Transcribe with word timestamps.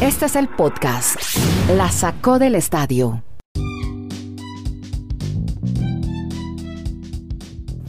Este 0.00 0.26
es 0.26 0.36
el 0.36 0.48
podcast. 0.48 1.16
La 1.76 1.90
sacó 1.90 2.38
del 2.38 2.54
estadio. 2.54 3.22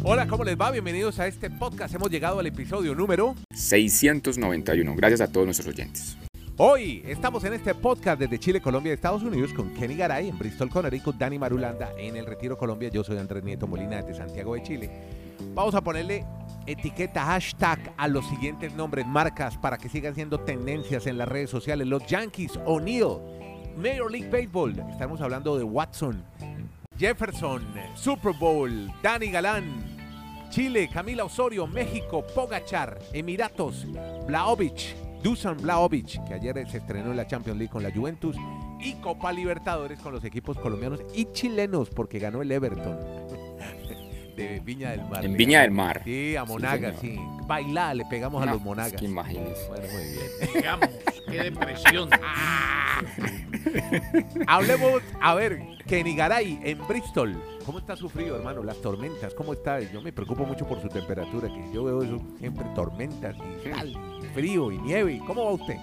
Hola, 0.04 0.28
¿cómo 0.28 0.44
les 0.44 0.60
va? 0.60 0.72
Bienvenidos 0.72 1.20
a 1.20 1.28
este 1.28 1.50
podcast. 1.50 1.94
Hemos 1.96 2.10
llegado 2.10 2.40
al 2.40 2.48
episodio 2.48 2.96
número 2.96 3.36
691. 3.54 4.96
Gracias 4.96 5.22
a 5.22 5.32
todos 5.32 5.46
nuestros 5.46 5.68
oyentes. 5.68 6.18
Hoy 6.58 7.02
estamos 7.06 7.44
en 7.44 7.54
este 7.54 7.74
podcast 7.76 8.20
desde 8.20 8.40
Chile, 8.40 8.62
Colombia 8.62 8.92
y 8.92 8.94
Estados 8.94 9.24
Unidos 9.24 9.52
con 9.54 9.74
Kenny 9.74 9.96
Garay 9.96 10.30
en 10.30 10.38
Bristol, 10.38 10.70
Connecticut, 10.70 11.16
Dani 11.18 11.40
Marulanda 11.40 11.92
en 11.98 12.16
el 12.18 12.26
Retiro 12.26 12.58
Colombia. 12.58 12.90
Yo 12.90 13.04
soy 13.04 13.18
Andrés 13.18 13.44
Nieto 13.44 13.68
Molina 13.68 14.02
de 14.02 14.14
Santiago 14.14 14.56
de 14.56 14.64
Chile. 14.64 14.90
Vamos 15.54 15.76
a 15.76 15.82
ponerle 15.82 16.26
etiqueta 16.66 17.26
hashtag 17.26 17.94
a 17.98 18.08
los 18.08 18.28
siguientes 18.28 18.74
nombres, 18.74 19.06
marcas 19.06 19.58
para 19.58 19.78
que 19.78 19.90
sigan 19.90 20.16
siendo 20.16 20.40
tendencias 20.40 21.08
en 21.08 21.18
las 21.18 21.28
redes 21.28 21.50
sociales. 21.50 21.88
Los 21.88 22.06
Yankees, 22.08 22.60
O'Neill, 22.66 23.18
Major 23.76 24.12
League 24.12 24.30
Baseball. 24.30 24.78
Estamos 24.90 25.22
hablando 25.22 25.58
de 25.58 25.64
Watson, 25.64 26.24
Jefferson, 26.98 27.64
Super 27.96 28.34
Bowl, 28.40 28.92
Dani 29.02 29.32
Galán, 29.32 29.84
Chile, 30.50 30.90
Camila 30.92 31.24
Osorio, 31.24 31.68
México, 31.68 32.26
Pogachar, 32.36 33.00
Emiratos, 33.14 33.88
Blaovic, 34.28 34.96
Dusan 35.24 35.58
Blaovic, 35.58 36.24
que 36.28 36.34
ayer 36.34 36.70
se 36.70 36.78
estrenó 36.78 37.12
en 37.12 37.18
la 37.18 37.28
Champions 37.28 37.58
League 37.58 37.72
con 37.72 37.84
la 37.84 37.92
Juventus, 37.92 38.36
y 38.80 38.94
Copa 38.96 39.32
Libertadores 39.32 40.00
con 40.00 40.12
los 40.12 40.24
equipos 40.24 40.58
colombianos 40.58 41.02
y 41.14 41.26
chilenos, 41.32 41.90
porque 41.90 42.20
ganó 42.20 42.42
el 42.42 42.52
Everton 42.52 43.21
de 44.42 44.60
Viña 44.60 44.92
del 44.92 45.04
Mar. 45.06 45.26
En 45.26 45.34
Viña 45.34 45.62
del 45.62 45.72
Mar. 45.72 46.02
Sí, 46.04 46.36
a 46.36 46.46
Monagas, 46.46 46.96
sí. 47.02 47.16
señor. 47.16 47.48
Bailá, 47.48 47.94
le 47.94 48.06
pegamos 48.06 48.42
a 48.42 48.46
los 48.46 48.62
Monagas. 48.62 48.94
es 48.94 49.00
que 49.00 49.06
imagínese. 49.06 49.68
Bueno, 49.68 49.88
muy 49.92 50.04
bien. 50.04 50.54
Digamos, 50.56 50.90
qué 51.30 51.44
depresión. 51.44 52.10
Hablemos, 54.48 55.02
a 55.22 55.34
ver, 55.36 55.62
Kenny 55.88 56.16
Garay 56.16 56.60
en 56.64 56.88
Bristol. 56.88 57.42
¿Cómo 57.66 57.80
está 57.80 57.96
su 57.96 58.10
frío, 58.10 58.36
hermano? 58.36 58.64
Las 58.64 58.82
tormentas, 58.82 59.34
¿cómo 59.34 59.54
está? 59.54 59.80
Yo 59.80 60.02
me 60.02 60.12
preocupo 60.12 60.46
mucho 60.46 60.68
por 60.68 60.82
su 60.82 60.90
temperatura, 60.90 61.48
que 61.48 61.74
yo 61.74 61.84
veo 61.84 62.02
eso 62.02 62.20
siempre 62.40 62.66
tormentas 62.76 63.36
y 63.38 63.70
tal, 63.70 63.94
frío 64.34 64.72
y 64.72 64.78
nieve. 64.80 65.22
¿Cómo 65.26 65.46
va 65.46 65.52
usted? 65.52 65.78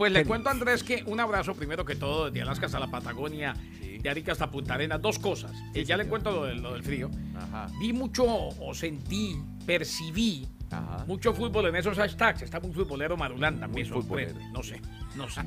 Pues 0.00 0.12
le 0.12 0.24
cuento 0.24 0.48
a 0.48 0.52
Andrés 0.52 0.82
que 0.82 1.02
un 1.06 1.20
abrazo 1.20 1.54
primero 1.54 1.84
que 1.84 1.94
todo 1.94 2.30
desde 2.30 2.40
Alaska 2.40 2.66
hasta 2.66 2.80
la 2.80 2.86
Patagonia, 2.86 3.54
de 4.02 4.10
Arica 4.10 4.32
hasta 4.32 4.50
Punta 4.50 4.74
Arenas. 4.74 5.00
Dos 5.00 5.18
cosas. 5.18 5.52
Eh, 5.74 5.84
ya 5.84 5.96
le 5.96 6.06
cuento 6.06 6.30
lo 6.30 6.44
del, 6.44 6.60
lo 6.62 6.72
del 6.74 6.82
frío. 6.82 7.10
Ajá, 7.36 7.66
Vi 7.80 7.92
mucho 7.92 8.24
o 8.26 8.74
sentí, 8.74 9.36
percibí 9.66 10.46
ajá. 10.70 11.04
mucho 11.06 11.32
fútbol 11.32 11.66
en 11.68 11.76
esos 11.76 11.96
hashtags. 11.96 12.42
Está 12.42 12.60
muy 12.60 12.72
futbolero 12.72 13.16
Marulanda, 13.16 13.66
Muy 13.68 13.82
me 13.82 13.88
sorprende. 13.88 14.34
futbolero. 14.34 14.52
No 14.52 14.62
sé, 14.62 14.80
no 15.16 15.28
sé. 15.28 15.40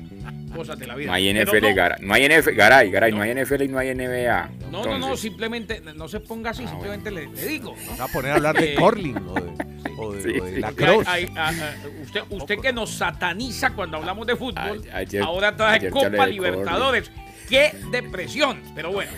Cosas 0.54 0.78
de 0.78 0.86
la 0.86 0.94
vida. 0.94 1.08
No 1.08 1.14
hay 1.14 1.32
NFL, 1.32 1.60
no, 1.68 1.74
Garay. 1.74 1.98
No 2.06 2.14
hay 2.14 2.28
NFL, 2.28 2.50
Garay, 2.54 2.90
Garay, 2.90 3.10
no. 3.12 3.18
No. 3.18 3.22
hay 3.24 3.34
NFL 3.34 3.62
y 3.62 3.68
no 3.68 3.78
hay 3.78 3.94
NBA. 3.94 4.50
No, 4.70 4.70
no, 4.70 4.84
no, 4.84 4.94
Entonces, 4.96 5.20
simplemente 5.20 5.80
no 5.94 6.08
se 6.08 6.20
ponga 6.20 6.50
así, 6.50 6.64
Ah, 6.66 6.70
simplemente 6.70 7.10
le, 7.10 7.26
le 7.28 7.46
digo. 7.46 7.74
¿no? 7.90 7.96
Va 7.98 8.04
a 8.04 8.08
poner 8.08 8.32
a 8.32 8.34
hablar 8.36 8.56
de 8.56 8.72
Eh, 8.74 8.76
curling 8.76 9.16
o 9.28 9.34
de, 9.34 9.52
o 9.98 10.12
de- 10.12 10.22
sí, 10.22 10.38
o 10.40 10.44
de 10.44 10.54
sí. 10.54 10.60
la 10.60 10.72
cross. 10.72 11.06
hay- 11.06 11.24
hay- 11.24 11.32
ah, 11.36 11.52
ah, 11.60 11.72
usted, 12.02 12.20
usted 12.30 12.58
que 12.60 12.72
nos 12.72 12.90
sataniza 12.90 13.70
cuando 13.70 13.96
hablamos 13.98 14.26
de 14.26 14.36
fútbol, 14.36 14.82
Ay- 14.84 15.06
ayer- 15.06 15.22
ahora 15.22 15.56
trae 15.56 15.76
ayer 15.76 15.90
Copa 15.90 16.26
de 16.26 16.32
Libertadores. 16.32 17.10
¡Qué 17.48 17.72
depresión! 17.90 18.62
Pero 18.74 18.92
bueno, 18.92 19.12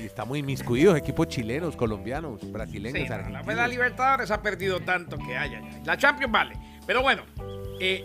Y 0.00 0.06
está 0.06 0.24
muy 0.24 0.40
inmiscuidos, 0.40 0.96
equipos 0.96 1.28
chilenos, 1.28 1.76
colombianos, 1.76 2.50
brasileños, 2.52 3.02
sí, 3.02 3.08
la, 3.08 3.16
argentinos. 3.16 3.56
la 3.56 3.68
Libertadores 3.68 4.30
ha 4.30 4.40
perdido 4.42 4.80
tanto 4.80 5.18
que 5.18 5.36
haya. 5.36 5.60
La 5.84 5.96
Champions 5.96 6.32
vale. 6.32 6.54
Pero 6.86 7.02
bueno, 7.02 7.22
eh, 7.80 8.04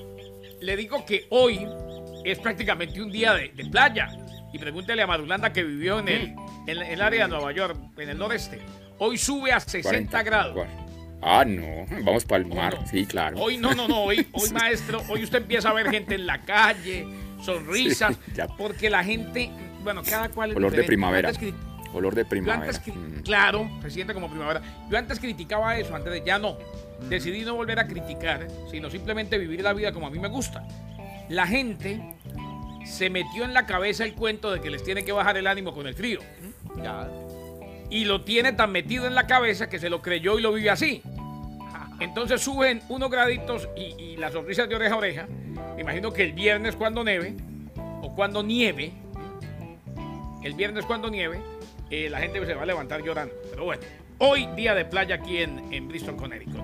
le 0.61 0.75
digo 0.75 1.05
que 1.05 1.27
hoy 1.29 1.67
es 2.25 2.39
prácticamente 2.39 3.01
un 3.01 3.11
día 3.11 3.33
de, 3.33 3.49
de 3.49 3.65
playa. 3.65 4.09
Y 4.51 4.59
pregúntele 4.59 5.01
a 5.01 5.07
Madulanda 5.07 5.51
que 5.51 5.63
vivió 5.63 5.99
en 5.99 6.07
el, 6.07 6.35
en 6.67 6.77
el 6.81 7.01
área 7.01 7.23
de 7.23 7.29
Nueva 7.29 7.51
York, 7.51 7.75
en 7.97 8.09
el 8.09 8.17
noreste. 8.17 8.59
Hoy 8.99 9.17
sube 9.17 9.51
a 9.51 9.59
60 9.59 9.89
40, 9.89 10.23
grados. 10.23 10.67
Ah, 11.21 11.43
no. 11.45 11.85
Vamos 12.03 12.25
para 12.25 12.43
el 12.43 12.49
mar. 12.49 12.75
no. 12.79 12.87
Sí, 12.87 13.05
claro. 13.05 13.37
Hoy 13.39 13.57
no, 13.57 13.73
no, 13.73 13.87
no, 13.87 14.03
hoy, 14.03 14.27
hoy 14.33 14.49
maestro, 14.53 15.01
hoy 15.09 15.23
usted 15.23 15.39
empieza 15.39 15.69
a 15.69 15.73
ver 15.73 15.89
gente 15.89 16.15
en 16.15 16.27
la 16.27 16.41
calle, 16.41 17.07
sonrisas, 17.43 18.17
Sí, 18.35 18.41
porque 18.57 18.89
la 18.89 19.03
gente, 19.03 19.49
bueno, 19.83 20.01
cada 20.03 20.29
cual 20.29 20.51
es 20.51 20.57
Olor 20.57 20.71
de 20.71 20.83
primavera. 20.83 21.31
Olor 21.93 22.15
de 22.15 22.25
primavera. 22.25 22.71
antes 22.71 22.81
Mm. 22.95 23.21
claro, 23.21 23.69
se 23.83 23.91
siente 23.91 24.13
como 24.13 24.29
primavera. 24.29 24.61
Yo 24.89 24.97
antes 24.97 25.19
criticaba 25.19 25.77
eso, 25.77 25.95
antes 25.95 26.11
de 26.11 26.23
ya 26.25 26.39
no. 26.39 26.57
Decidí 27.09 27.41
no 27.41 27.55
volver 27.55 27.79
a 27.79 27.87
criticar, 27.87 28.47
sino 28.71 28.89
simplemente 28.89 29.37
vivir 29.37 29.61
la 29.61 29.73
vida 29.73 29.91
como 29.91 30.07
a 30.07 30.09
mí 30.09 30.19
me 30.19 30.29
gusta. 30.29 30.65
La 31.29 31.45
gente 31.45 32.01
se 32.85 33.09
metió 33.09 33.43
en 33.45 33.53
la 33.53 33.65
cabeza 33.65 34.03
el 34.03 34.13
cuento 34.13 34.51
de 34.51 34.59
que 34.61 34.69
les 34.69 34.83
tiene 34.83 35.05
que 35.05 35.11
bajar 35.11 35.37
el 35.37 35.47
ánimo 35.47 35.73
con 35.73 35.85
el 35.87 35.93
frío. 35.93 36.19
Ya. 36.81 37.07
Y 37.89 38.05
lo 38.05 38.21
tiene 38.23 38.53
tan 38.53 38.71
metido 38.71 39.05
en 39.05 39.13
la 39.15 39.27
cabeza 39.27 39.69
que 39.69 39.79
se 39.79 39.89
lo 39.89 40.01
creyó 40.01 40.39
y 40.39 40.41
lo 40.41 40.51
vive 40.53 40.69
así. 40.71 41.01
Entonces 41.99 42.41
suben 42.41 42.81
unos 42.89 43.09
graditos 43.11 43.69
y, 43.77 44.01
y 44.01 44.17
las 44.17 44.33
sonrisas 44.33 44.67
de 44.67 44.75
oreja 44.75 44.95
a 44.95 44.97
oreja. 44.97 45.27
Me 45.75 45.81
imagino 45.81 46.11
que 46.11 46.23
el 46.23 46.33
viernes 46.33 46.75
cuando 46.75 47.03
nieve, 47.03 47.35
o 48.01 48.13
cuando 48.15 48.43
nieve, 48.43 48.93
el 50.43 50.53
viernes 50.53 50.85
cuando 50.85 51.09
nieve, 51.09 51.41
eh, 51.89 52.09
la 52.09 52.19
gente 52.19 52.45
se 52.45 52.53
va 52.53 52.63
a 52.63 52.65
levantar 52.65 53.01
llorando. 53.03 53.33
Pero 53.49 53.65
bueno, 53.65 53.81
hoy 54.19 54.45
día 54.55 54.73
de 54.75 54.85
playa 54.85 55.15
aquí 55.15 55.37
en, 55.37 55.73
en 55.73 55.87
Bristol, 55.87 56.15
Connecticut. 56.15 56.61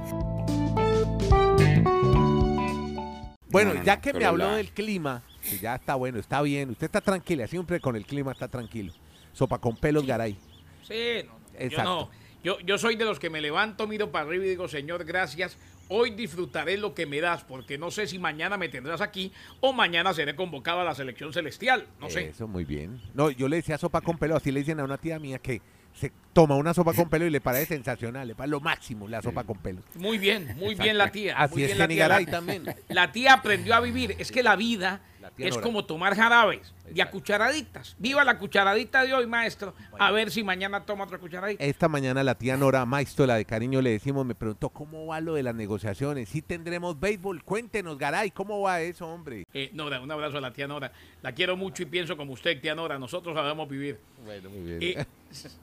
Bueno, 3.52 3.74
No, 3.74 3.80
no, 3.80 3.84
ya 3.84 4.00
que 4.00 4.14
me 4.14 4.26
habló 4.26 4.48
la- 4.50 4.58
del 4.58 4.70
clima, 4.72 5.24
que 5.42 5.58
ya 5.58 5.76
está 5.76 5.96
bueno, 5.96 6.20
está 6.20 6.42
bien, 6.44 6.70
usted 6.70 6.86
está 6.86 7.02
tranquila, 7.02 7.48
siempre 7.48 7.80
con 7.80 7.96
el 7.96 8.06
clima 8.06 8.32
está 8.32 8.48
tranquilo. 8.48 8.94
Sopa 9.34 9.58
con 9.58 9.76
pelos, 9.76 10.06
Garay. 10.06 10.38
Sí, 10.84 11.24
no, 11.26 11.34
no, 11.34 11.40
yo 11.60 11.66
Exacto. 11.66 11.84
no. 11.90 12.10
Yo, 12.44 12.60
yo 12.62 12.78
soy 12.78 12.96
de 12.96 13.04
los 13.06 13.20
que 13.20 13.30
me 13.30 13.42
levanto, 13.42 13.86
miro 13.88 14.12
para 14.12 14.26
arriba 14.28 14.46
y 14.46 14.50
digo, 14.50 14.68
Señor, 14.68 15.04
gracias. 15.04 15.58
Hoy 15.90 16.12
disfrutaré 16.12 16.78
lo 16.78 16.94
que 16.94 17.06
me 17.06 17.20
das, 17.20 17.44
porque 17.44 17.78
no 17.78 17.90
sé 17.92 18.06
si 18.08 18.20
mañana 18.20 18.58
me 18.58 18.70
tendrás 18.70 19.02
aquí 19.02 19.32
o 19.60 19.74
mañana 19.74 20.14
seré 20.14 20.36
convocado 20.36 20.82
a 20.82 20.84
la 20.84 20.94
selección 20.96 21.34
celestial. 21.34 21.88
No 22.00 22.10
sé. 22.10 22.30
Eso, 22.30 22.48
muy 22.48 22.64
bien. 22.64 23.02
No, 23.14 23.32
yo 23.32 23.48
le 23.50 23.58
decía 23.58 23.78
sopa 23.78 24.02
con 24.02 24.18
pelo, 24.18 24.36
así 24.36 24.52
le 24.52 24.60
dicen 24.60 24.80
a 24.80 24.84
una 24.84 24.98
tía 24.98 25.18
mía 25.20 25.40
que 25.40 25.62
se 25.92 26.12
toma 26.34 26.56
una 26.56 26.74
sopa 26.76 26.94
con 26.94 27.10
pelo 27.10 27.26
y 27.26 27.32
le 27.32 27.42
parece 27.42 27.66
sensacional, 27.74 28.28
le 28.28 28.36
parece 28.36 28.52
lo 28.52 28.60
máximo 28.60 29.08
la 29.08 29.22
sopa 29.24 29.44
con 29.44 29.58
pelo. 29.58 29.82
Muy 29.96 30.20
bien, 30.20 30.56
muy 30.58 30.76
bien 30.76 30.98
la 30.98 31.12
tía. 31.12 31.36
Así 31.38 31.56
muy 31.56 31.64
es 31.64 31.70
bien 31.70 31.80
la 31.80 31.88
tía. 31.88 32.08
La- 32.08 32.26
también. 32.26 32.76
La 32.90 33.12
tía 33.12 33.34
aprendió 33.34 33.74
a 33.74 33.80
vivir. 33.82 34.16
Es 34.20 34.32
que 34.32 34.44
la 34.44 34.56
vida 34.56 35.02
Es 35.38 35.58
como 35.58 35.86
tomar 35.86 36.16
jarabes 36.16 36.74
y 36.94 37.02
a 37.02 37.10
cucharaditas. 37.10 37.96
Viva 38.00 38.24
la 38.24 38.38
cucharadita 38.38 39.04
de 39.04 39.14
hoy, 39.14 39.28
maestro. 39.28 39.74
A 39.98 40.12
ver 40.12 40.32
si 40.32 40.44
mañana 40.44 40.86
toma 40.86 41.06
otra 41.06 41.18
cucharadita. 41.18 41.64
Esta 41.64 41.88
mañana 41.88 42.24
la 42.24 42.36
tía 42.36 42.58
Nora 42.58 42.86
Maestro, 42.86 43.26
la 43.26 43.36
de 43.36 43.46
cariño, 43.46 43.82
le 43.82 43.92
decimos, 43.92 44.26
me 44.26 44.36
preguntó 44.36 44.70
cómo 44.70 45.08
va 45.08 45.22
lo 45.22 45.36
de 45.36 45.44
las 45.44 45.56
negociaciones. 45.56 46.30
Si 46.30 46.42
tendremos 46.42 47.00
béisbol, 47.00 47.44
cuéntenos, 47.44 47.98
Garay, 47.98 48.32
¿cómo 48.32 48.62
va 48.62 48.82
eso, 48.82 49.08
hombre? 49.08 49.46
Eh, 49.54 49.70
Nora, 49.74 50.02
un 50.02 50.12
abrazo 50.12 50.38
a 50.38 50.42
la 50.42 50.52
tía 50.52 50.68
Nora. 50.68 50.92
La 51.22 51.34
quiero 51.34 51.56
mucho 51.58 51.84
y 51.84 51.86
pienso 51.86 52.18
como 52.18 52.34
usted, 52.34 52.60
tía 52.62 52.76
Nora. 52.76 52.98
Nosotros 52.98 53.36
sabemos 53.36 53.70
vivir. 53.70 54.00
Bueno, 54.24 54.50
muy 54.50 54.78
bien. 54.78 55.00
Eh, 55.00 55.06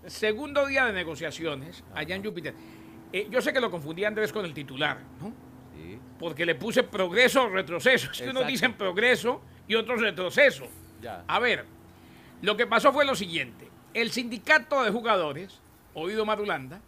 segundo 0.06 0.66
día 0.66 0.87
de 0.87 0.93
negociaciones 0.93 1.83
allá 1.94 2.15
en 2.15 2.25
Júpiter. 2.25 2.54
Eh, 3.12 3.28
yo 3.31 3.41
sé 3.41 3.53
que 3.53 3.60
lo 3.60 3.71
confundí 3.71 4.04
Andrés 4.04 4.33
con 4.33 4.44
el 4.44 4.54
titular, 4.54 4.98
¿no? 5.21 5.33
Sí, 5.75 5.98
Porque 6.19 6.44
le 6.44 6.54
puse 6.54 6.83
progreso 6.83 7.44
o 7.44 7.48
retroceso. 7.48 8.10
Es 8.10 8.21
que 8.21 8.31
unos 8.31 8.47
dicen 8.47 8.75
progreso 8.75 9.41
y 9.69 9.75
otros 9.75 10.00
retroceso. 10.00 10.66
ya. 11.00 11.25
A 11.27 11.38
ver, 11.38 11.65
lo 12.43 12.56
que 12.56 12.66
pasó 12.66 12.93
fue 12.93 13.04
lo 13.04 13.15
siguiente. 13.15 13.69
El 13.94 14.10
sindicato 14.10 14.82
de 14.82 14.91
jugadores, 14.91 15.60
oído 15.94 16.27
Marulanda, 16.27 16.81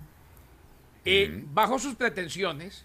eh, 1.04 1.44
bajó 1.52 1.78
sus 1.78 1.94
pretensiones 1.94 2.84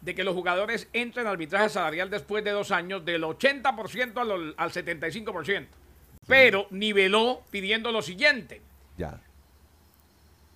de 0.00 0.14
que 0.14 0.24
los 0.24 0.34
jugadores 0.34 0.88
entren 0.92 1.26
al 1.26 1.32
arbitraje 1.32 1.68
salarial 1.68 2.08
después 2.08 2.44
de 2.44 2.52
dos 2.52 2.70
años 2.70 3.04
del 3.04 3.22
80% 3.24 4.16
al, 4.16 4.54
al 4.56 4.70
75%. 4.70 5.66
Pero 6.26 6.66
niveló 6.70 7.42
pidiendo 7.50 7.90
lo 7.92 8.00
siguiente. 8.02 8.62
Ya. 8.96 9.20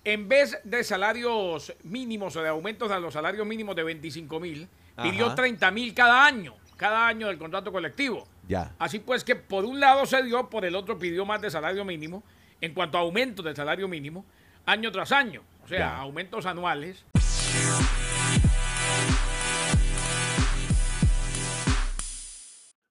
En 0.05 0.27
vez 0.27 0.59
de 0.63 0.83
salarios 0.83 1.73
mínimos 1.83 2.35
o 2.35 2.41
de 2.41 2.49
aumentos 2.49 2.91
a 2.91 2.99
los 2.99 3.13
salarios 3.13 3.45
mínimos 3.45 3.75
de 3.75 3.83
25 3.83 4.39
mil, 4.39 4.67
pidió 5.01 5.27
Ajá. 5.27 5.35
30 5.35 5.71
mil 5.71 5.93
cada 5.93 6.25
año, 6.25 6.55
cada 6.77 7.07
año 7.07 7.27
del 7.27 7.37
contrato 7.37 7.71
colectivo. 7.71 8.27
Ya. 8.47 8.75
Así 8.79 8.99
pues 8.99 9.23
que 9.23 9.35
por 9.35 9.65
un 9.65 9.79
lado 9.79 10.05
se 10.05 10.21
dio, 10.23 10.49
por 10.49 10.65
el 10.65 10.75
otro 10.75 10.97
pidió 10.99 11.25
más 11.25 11.41
de 11.41 11.49
salario 11.49 11.85
mínimo 11.85 12.23
en 12.61 12.73
cuanto 12.73 12.97
a 12.97 13.01
aumentos 13.01 13.43
del 13.45 13.55
salario 13.55 13.87
mínimo 13.87 14.25
año 14.65 14.91
tras 14.91 15.11
año. 15.11 15.41
O 15.63 15.67
sea, 15.67 15.79
Ya. 15.79 15.97
aumentos 15.97 16.45
anuales. 16.45 17.05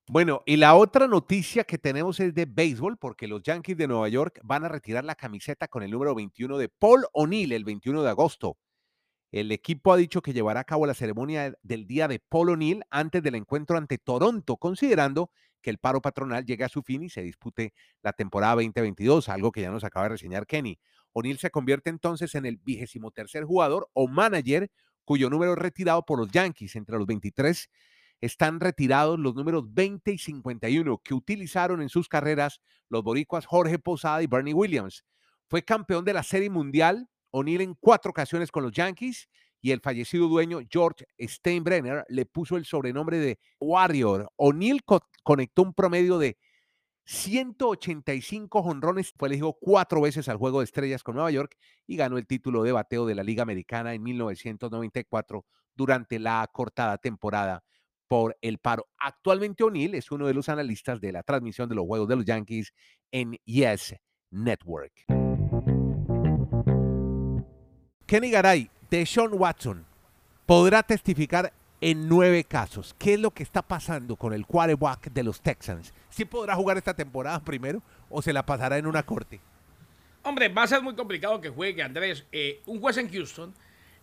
Bueno, 0.08 0.42
y 0.44 0.56
la 0.56 0.74
otra 0.74 1.06
noticia 1.06 1.64
que 1.64 1.78
tenemos 1.78 2.20
es 2.20 2.34
de 2.34 2.44
béisbol, 2.44 2.98
porque 2.98 3.26
los 3.26 3.42
Yankees 3.42 3.78
de 3.78 3.86
Nueva 3.88 4.08
York 4.08 4.40
van 4.42 4.64
a 4.64 4.68
retirar 4.68 5.04
la 5.04 5.14
camiseta 5.14 5.68
con 5.68 5.82
el 5.82 5.90
número 5.90 6.14
21 6.14 6.58
de 6.58 6.68
Paul 6.68 7.06
O'Neill 7.12 7.52
el 7.52 7.64
21 7.64 8.02
de 8.02 8.10
agosto. 8.10 8.58
El 9.32 9.50
equipo 9.50 9.94
ha 9.94 9.96
dicho 9.96 10.20
que 10.20 10.34
llevará 10.34 10.60
a 10.60 10.64
cabo 10.64 10.86
la 10.86 10.92
ceremonia 10.92 11.54
del 11.62 11.86
día 11.86 12.06
de 12.06 12.18
Paul 12.20 12.50
O'Neill 12.50 12.84
antes 12.90 13.22
del 13.22 13.34
encuentro 13.34 13.78
ante 13.78 13.96
Toronto, 13.96 14.58
considerando 14.58 15.30
que 15.62 15.70
el 15.70 15.78
paro 15.78 16.02
patronal 16.02 16.44
llegue 16.44 16.64
a 16.64 16.68
su 16.68 16.82
fin 16.82 17.02
y 17.02 17.08
se 17.08 17.22
dispute 17.22 17.72
la 18.02 18.12
temporada 18.12 18.56
2022, 18.56 19.30
algo 19.30 19.50
que 19.50 19.62
ya 19.62 19.70
nos 19.70 19.84
acaba 19.84 20.04
de 20.04 20.10
reseñar 20.10 20.46
Kenny. 20.46 20.78
O'Neill 21.12 21.38
se 21.38 21.50
convierte 21.50 21.88
entonces 21.88 22.34
en 22.34 22.44
el 22.44 22.58
vigésimo 22.58 23.10
tercer 23.10 23.44
jugador 23.44 23.88
o 23.94 24.06
manager 24.06 24.70
cuyo 25.06 25.30
número 25.30 25.52
es 25.52 25.58
retirado 25.58 26.04
por 26.04 26.18
los 26.18 26.30
Yankees. 26.30 26.76
Entre 26.76 26.98
los 26.98 27.06
23 27.06 27.70
están 28.20 28.60
retirados 28.60 29.18
los 29.18 29.34
números 29.34 29.64
20 29.72 30.12
y 30.12 30.18
51 30.18 30.98
que 30.98 31.14
utilizaron 31.14 31.80
en 31.80 31.88
sus 31.88 32.06
carreras 32.06 32.60
los 32.90 33.02
boricuas 33.02 33.46
Jorge 33.46 33.78
Posada 33.78 34.22
y 34.22 34.26
Bernie 34.26 34.52
Williams. 34.52 35.04
Fue 35.48 35.62
campeón 35.62 36.04
de 36.04 36.12
la 36.12 36.22
Serie 36.22 36.50
Mundial 36.50 37.08
O'Neill 37.32 37.60
en 37.62 37.74
cuatro 37.74 38.10
ocasiones 38.10 38.50
con 38.50 38.62
los 38.62 38.72
Yankees 38.72 39.28
y 39.60 39.70
el 39.70 39.80
fallecido 39.80 40.28
dueño 40.28 40.60
George 40.70 41.06
Steinbrenner 41.20 42.04
le 42.08 42.26
puso 42.26 42.56
el 42.56 42.64
sobrenombre 42.64 43.18
de 43.18 43.38
Warrior. 43.60 44.30
O'Neill 44.36 44.84
co 44.84 45.00
conectó 45.22 45.62
un 45.62 45.74
promedio 45.74 46.18
de 46.18 46.38
185 47.04 48.62
jonrones, 48.62 49.12
fue 49.16 49.28
elegido 49.28 49.56
cuatro 49.60 50.00
veces 50.00 50.28
al 50.28 50.36
Juego 50.36 50.60
de 50.60 50.64
Estrellas 50.64 51.02
con 51.02 51.16
Nueva 51.16 51.30
York 51.30 51.56
y 51.86 51.96
ganó 51.96 52.16
el 52.16 52.26
título 52.26 52.62
de 52.62 52.72
bateo 52.72 53.06
de 53.06 53.14
la 53.14 53.22
Liga 53.24 53.42
Americana 53.42 53.94
en 53.94 54.02
1994 54.02 55.44
durante 55.74 56.18
la 56.18 56.42
acortada 56.42 56.98
temporada 56.98 57.64
por 58.08 58.36
el 58.40 58.58
paro. 58.58 58.88
Actualmente 58.98 59.64
O'Neill 59.64 59.94
es 59.94 60.10
uno 60.10 60.26
de 60.26 60.34
los 60.34 60.48
analistas 60.48 61.00
de 61.00 61.12
la 61.12 61.22
transmisión 61.22 61.68
de 61.68 61.74
los 61.74 61.86
Juegos 61.86 62.08
de 62.08 62.16
los 62.16 62.24
Yankees 62.24 62.72
en 63.10 63.38
Yes 63.44 63.94
Network. 64.30 65.21
Kenny 68.12 68.30
Garay, 68.30 68.68
de 68.90 69.06
Sean 69.06 69.30
Watson, 69.32 69.86
podrá 70.44 70.82
testificar 70.82 71.50
en 71.80 72.10
nueve 72.10 72.44
casos. 72.44 72.94
¿Qué 72.98 73.14
es 73.14 73.18
lo 73.18 73.30
que 73.30 73.42
está 73.42 73.62
pasando 73.62 74.16
con 74.16 74.34
el 74.34 74.44
quarterback 74.44 75.10
de 75.10 75.22
los 75.22 75.40
Texans? 75.40 75.94
¿Sí 76.10 76.26
podrá 76.26 76.54
jugar 76.54 76.76
esta 76.76 76.92
temporada 76.92 77.40
primero 77.42 77.80
o 78.10 78.20
se 78.20 78.34
la 78.34 78.44
pasará 78.44 78.76
en 78.76 78.86
una 78.86 79.02
corte? 79.02 79.40
Hombre, 80.24 80.50
va 80.50 80.64
a 80.64 80.66
ser 80.66 80.82
muy 80.82 80.94
complicado 80.94 81.40
que 81.40 81.48
juegue, 81.48 81.82
Andrés. 81.82 82.26
Eh, 82.32 82.60
un 82.66 82.82
juez 82.82 82.98
en 82.98 83.10
Houston 83.10 83.54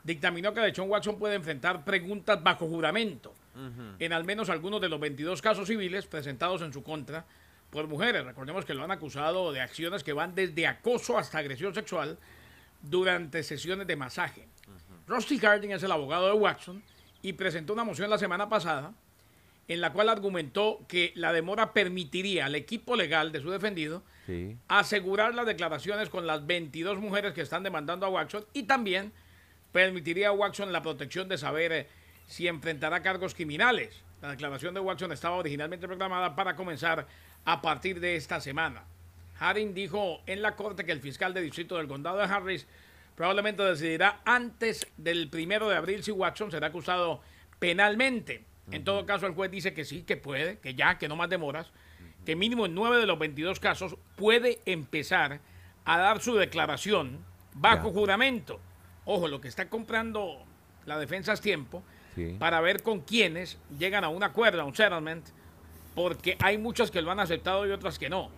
dictaminó 0.03 0.55
que 0.55 0.73
Sean 0.73 0.89
Watson 0.89 1.19
puede 1.19 1.35
enfrentar 1.35 1.85
preguntas 1.85 2.41
bajo 2.41 2.67
juramento 2.67 3.35
uh 3.55 3.59
-huh. 3.59 3.95
en 3.99 4.11
al 4.11 4.23
menos 4.23 4.49
algunos 4.49 4.81
de 4.81 4.89
los 4.89 4.99
22 4.99 5.39
casos 5.39 5.67
civiles 5.67 6.07
presentados 6.07 6.63
en 6.63 6.73
su 6.73 6.81
contra 6.81 7.25
por 7.69 7.85
mujeres. 7.85 8.25
Recordemos 8.25 8.65
que 8.65 8.73
lo 8.73 8.83
han 8.83 8.89
acusado 8.89 9.53
de 9.53 9.61
acciones 9.61 10.03
que 10.03 10.13
van 10.13 10.33
desde 10.33 10.65
acoso 10.65 11.19
hasta 11.19 11.37
agresión 11.37 11.75
sexual 11.75 12.17
durante 12.81 13.43
sesiones 13.43 13.87
de 13.87 13.95
masaje. 13.95 14.47
Uh 14.67 14.71
-huh. 14.71 15.07
Rusty 15.07 15.39
Harding 15.39 15.71
es 15.71 15.83
el 15.83 15.91
abogado 15.91 16.27
de 16.27 16.33
Watson 16.33 16.83
y 17.21 17.33
presentó 17.33 17.73
una 17.73 17.83
moción 17.83 18.09
la 18.09 18.17
semana 18.17 18.49
pasada 18.49 18.93
en 19.69 19.81
la 19.81 19.93
cual 19.93 20.09
argumentó 20.09 20.79
que 20.87 21.13
la 21.15 21.31
demora 21.31 21.73
permitiría 21.73 22.45
al 22.45 22.55
equipo 22.55 22.95
legal 22.95 23.31
de 23.31 23.39
su 23.39 23.51
defendido 23.51 24.03
sí. 24.25 24.57
asegurar 24.67 25.35
las 25.35 25.45
declaraciones 25.45 26.09
con 26.09 26.25
las 26.25 26.45
22 26.45 26.97
mujeres 26.99 27.33
que 27.33 27.41
están 27.41 27.61
demandando 27.61 28.07
a 28.07 28.09
Watson 28.09 28.45
y 28.51 28.63
también 28.63 29.13
permitiría 29.71 30.29
a 30.29 30.31
Watson 30.31 30.73
la 30.73 30.81
protección 30.81 31.29
de 31.29 31.37
saber 31.37 31.71
eh, 31.71 31.87
si 32.27 32.47
enfrentará 32.47 33.03
cargos 33.03 33.35
criminales. 33.35 34.03
La 34.23 34.31
declaración 34.31 34.73
de 34.73 34.79
Watson 34.79 35.11
estaba 35.11 35.35
originalmente 35.35 35.87
programada 35.87 36.35
para 36.35 36.55
comenzar 36.55 37.07
a 37.45 37.61
partir 37.61 37.99
de 37.99 38.15
esta 38.15 38.41
semana. 38.41 38.83
Harding 39.39 39.73
dijo 39.73 40.21
en 40.25 40.41
la 40.41 40.55
corte 40.55 40.85
que 40.85 40.91
el 40.91 40.99
fiscal 40.99 41.33
de 41.33 41.41
distrito 41.41 41.77
del 41.77 41.87
condado 41.87 42.17
de 42.17 42.25
Harris 42.25 42.67
probablemente 43.15 43.63
decidirá 43.63 44.21
antes 44.25 44.85
del 44.97 45.29
primero 45.29 45.69
de 45.69 45.77
abril 45.77 46.03
si 46.03 46.11
Watson 46.11 46.51
será 46.51 46.67
acusado 46.67 47.21
penalmente. 47.57 48.43
En 48.71 48.83
todo 48.83 49.05
caso, 49.05 49.25
el 49.25 49.33
juez 49.33 49.49
dice 49.49 49.73
que 49.73 49.83
sí, 49.83 50.03
que 50.03 50.15
puede, 50.15 50.59
que 50.59 50.75
ya, 50.75 50.97
que 50.97 51.07
no 51.07 51.15
más 51.15 51.29
demoras, 51.29 51.71
que 52.25 52.35
mínimo 52.35 52.65
en 52.65 52.75
nueve 52.75 52.97
de 52.97 53.07
los 53.07 53.17
22 53.17 53.59
casos 53.59 53.95
puede 54.15 54.59
empezar 54.65 55.39
a 55.85 55.97
dar 55.97 56.21
su 56.21 56.35
declaración 56.35 57.17
bajo 57.55 57.87
ya. 57.87 57.93
juramento. 57.93 58.59
Ojo, 59.05 59.27
lo 59.27 59.41
que 59.41 59.47
está 59.47 59.69
comprando 59.69 60.43
la 60.85 60.99
defensa 60.99 61.33
es 61.33 61.41
tiempo 61.41 61.81
sí. 62.13 62.35
para 62.37 62.61
ver 62.61 62.83
con 62.83 62.99
quiénes 63.01 63.57
llegan 63.77 64.03
a 64.03 64.09
un 64.09 64.21
acuerdo, 64.21 64.61
a 64.61 64.65
un 64.65 64.75
settlement, 64.75 65.25
porque 65.95 66.37
hay 66.39 66.57
muchas 66.57 66.91
que 66.91 67.01
lo 67.01 67.09
han 67.09 67.19
aceptado 67.19 67.65
y 67.65 67.71
otras 67.71 67.97
que 67.97 68.09
no. 68.09 68.29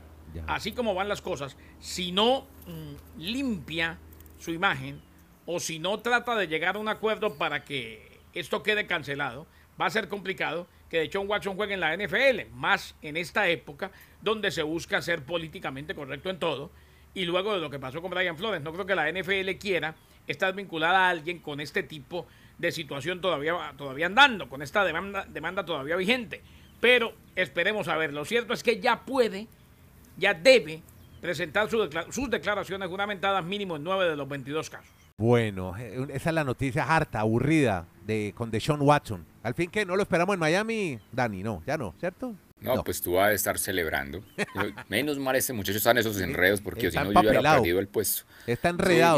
Así 0.48 0.72
como 0.72 0.94
van 0.94 1.10
las 1.10 1.22
cosas, 1.22 1.57
si 1.80 2.12
no 2.12 2.48
mmm, 2.68 3.22
limpia 3.22 3.98
su 4.39 4.51
imagen 4.51 5.01
o 5.45 5.60
si 5.60 5.80
no 5.80 6.00
trata 6.00 6.36
de 6.36 6.48
llegar 6.48 6.75
a 6.75 6.80
un 6.80 6.88
acuerdo 6.88 7.36
para 7.36 7.63
que 7.63 8.19
esto 8.33 8.63
quede 8.63 8.88
cancelado, 8.88 9.45
va 9.80 9.88
a 9.88 9.89
ser 9.89 10.07
complicado 10.07 10.68
que 10.89 11.00
de 11.00 11.10
John 11.12 11.28
Watson 11.28 11.56
juegue 11.56 11.74
en 11.74 11.80
la 11.80 11.95
NFL, 11.95 12.54
más 12.54 12.95
en 13.01 13.18
esta 13.18 13.48
época 13.48 13.92
donde 14.22 14.51
se 14.51 14.62
busca 14.62 15.01
ser 15.01 15.24
políticamente 15.24 15.95
correcto 15.95 16.30
en 16.30 16.39
todo. 16.39 16.72
Y 17.13 17.25
luego 17.25 17.54
de 17.54 17.60
lo 17.60 17.69
que 17.69 17.80
pasó 17.80 18.01
con 18.01 18.12
Brian 18.12 18.38
Flores, 18.38 18.62
no 18.62 18.72
creo 18.72 18.86
que 18.86 18.95
la 18.95 19.12
NFL 19.12 19.57
quiera 19.60 19.95
estar 20.27 20.54
vinculada 20.54 21.07
a 21.07 21.10
alguien 21.10 21.39
con 21.39 21.60
este 21.60 21.84
tipo 21.84 22.27
de 22.57 22.72
situación 22.72 23.22
todavía, 23.22 23.74
todavía 23.77 24.06
andando, 24.06 24.48
con 24.48 24.62
esta 24.62 24.86
demanda, 24.86 25.25
demanda 25.27 25.66
todavía 25.66 25.95
vigente. 25.95 26.42
Pero 26.80 27.13
esperemos 27.36 27.88
a 27.88 27.98
ver. 27.98 28.13
Lo 28.13 28.25
cierto 28.25 28.54
es 28.54 28.63
que 28.63 28.80
ya 28.80 29.01
puede, 29.06 29.48
ya 30.18 30.34
debe 30.34 30.81
presentar 31.22 31.69
su 31.69 31.80
declara 31.80 32.12
sus 32.12 32.30
declaraciones 32.30 32.90
juramentadas 32.90 33.44
mínimo 33.46 33.75
en 33.75 33.84
9 33.84 34.10
de 34.10 34.16
los 34.16 34.28
22 34.28 34.69
casos. 34.69 34.90
Bueno, 35.18 35.75
eh, 35.78 36.08
esa 36.13 36.30
es 36.30 36.36
la 36.36 36.44
noticia 36.44 36.84
harta, 36.84 37.19
aburrida 37.19 37.86
de 38.06 38.34
con 38.36 38.50
Deshaun 38.50 38.81
Watson. 38.81 39.25
Al 39.44 39.54
fin 39.54 39.69
que 39.69 39.86
no 39.86 39.96
lo 39.96 40.02
esperamos 40.02 40.34
en 40.34 40.40
Miami, 40.40 41.00
Dani, 41.12 41.44
no, 41.44 41.62
ya 41.66 41.78
no, 41.78 41.94
¿cierto? 42.00 42.36
No, 42.60 42.75
no. 42.75 42.84
pues 42.84 43.02
tú 43.02 43.13
vas 43.13 43.30
a 43.30 43.34
estar 43.34 43.58
celebrando. 43.58 44.24
Menos 44.90 45.18
mal 45.18 45.36
ese 45.36 45.52
muchacho 45.54 45.78
está 45.78 45.92
en 45.92 46.00
esos 46.00 46.19
enredos 46.22 46.62
porque 46.62 46.92
si 46.92 46.98
no 46.98 47.12
yo 47.12 47.19
hubiera 47.19 47.56
perdido 47.56 47.80
el 47.80 47.88
puesto. 47.88 48.24
Está 48.46 48.69
enredado. 48.69 49.18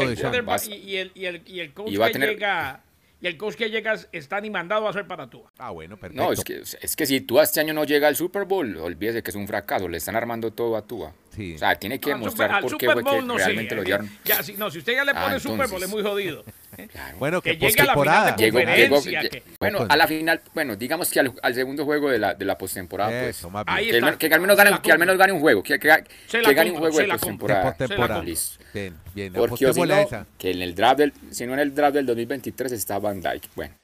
Sí, 0.58 0.72
y, 0.72 0.74
y, 0.74 0.96
el, 0.96 1.12
y, 1.14 1.26
el, 1.26 1.42
y 1.46 1.60
el 1.60 1.72
coach 1.74 1.90
y 1.90 1.98
que 1.98 2.10
tener... 2.10 2.30
llega 2.30 2.82
y 3.24 3.26
el 3.26 3.38
coach 3.38 3.54
que 3.54 3.70
llega 3.70 3.94
está 4.12 4.38
ni 4.38 4.50
mandado 4.50 4.86
a 4.86 4.90
hacer 4.90 5.06
para 5.06 5.30
Tua. 5.30 5.50
Ah, 5.56 5.70
bueno, 5.70 5.96
perfecto. 5.96 6.22
No, 6.22 6.30
es 6.30 6.44
que, 6.44 6.60
es 6.60 6.94
que 6.94 7.06
si 7.06 7.22
Tua 7.22 7.44
este 7.44 7.58
año 7.58 7.72
no 7.72 7.84
llega 7.84 8.06
al 8.06 8.16
Super 8.16 8.44
Bowl, 8.44 8.76
olvídese 8.76 9.22
que 9.22 9.30
es 9.30 9.34
un 9.34 9.48
fracaso, 9.48 9.88
le 9.88 9.96
están 9.96 10.14
armando 10.14 10.50
todo 10.50 10.76
a 10.76 10.82
Tua. 10.82 11.14
Sí. 11.30 11.54
O 11.54 11.58
sea, 11.58 11.74
tiene 11.74 11.98
que 11.98 12.10
demostrar 12.10 12.60
por 12.60 12.76
qué 12.76 12.84
fue 12.90 13.02
que 13.02 13.22
no 13.22 13.38
realmente 13.38 13.70
sé, 13.70 13.76
lo 13.76 13.82
dieron. 13.82 14.10
Ya, 14.26 14.42
si, 14.42 14.52
no, 14.52 14.70
si 14.70 14.76
usted 14.76 14.92
ya 14.92 15.04
le 15.04 15.14
pone 15.14 15.36
ah, 15.36 15.40
Super 15.40 15.68
Bowl 15.68 15.82
es 15.82 15.88
muy 15.88 16.02
jodido. 16.02 16.44
¿Eh? 16.78 16.88
Claro. 16.88 17.16
Bueno, 17.18 17.42
que, 17.42 17.58
que 17.58 17.68
llegue 17.68 17.82
a 17.82 17.84
la 17.84 17.94
final 17.94 18.36
de 18.36 18.44
llegó, 18.44 18.58
llegó, 18.60 19.02
que... 19.02 19.42
Bueno, 19.58 19.86
a 19.88 19.96
la 19.96 20.06
final, 20.06 20.40
bueno, 20.54 20.76
digamos 20.76 21.10
que 21.10 21.20
al, 21.20 21.32
al 21.42 21.54
segundo 21.54 21.84
juego 21.84 22.10
de 22.10 22.18
la, 22.18 22.34
de 22.34 22.44
la 22.44 22.56
postemporada, 22.58 23.10
pues. 23.10 23.46
Ahí 23.66 23.90
que, 23.90 23.98
está, 23.98 24.18
que, 24.18 24.26
al 24.26 24.40
menos 24.40 24.56
gane, 24.56 24.78
que 24.82 24.92
al 24.92 24.98
menos 24.98 25.16
gane 25.16 25.32
un 25.32 25.40
juego, 25.40 25.62
que, 25.62 25.78
que, 25.78 26.04
que 26.30 26.54
gane 26.54 26.70
un 26.70 26.78
juego 26.78 26.98
de 26.98 27.08
postemporada. 27.08 27.76
postemporada. 27.76 28.22
Listo. 28.22 28.64
Bien, 28.72 28.94
bien. 29.14 29.32
Porque 29.32 29.72
si 29.72 29.80
no, 29.80 30.26
que 30.38 30.50
en 30.50 30.62
el 30.62 30.74
draft 30.74 30.98
del, 30.98 31.12
si 31.30 31.46
no 31.46 31.54
en 31.54 31.60
el 31.60 31.74
draft 31.74 31.94
del 31.94 32.06
2023 32.06 32.72
está 32.72 32.98
Van 32.98 33.20
Dyke. 33.20 33.48
Bueno. 33.54 33.74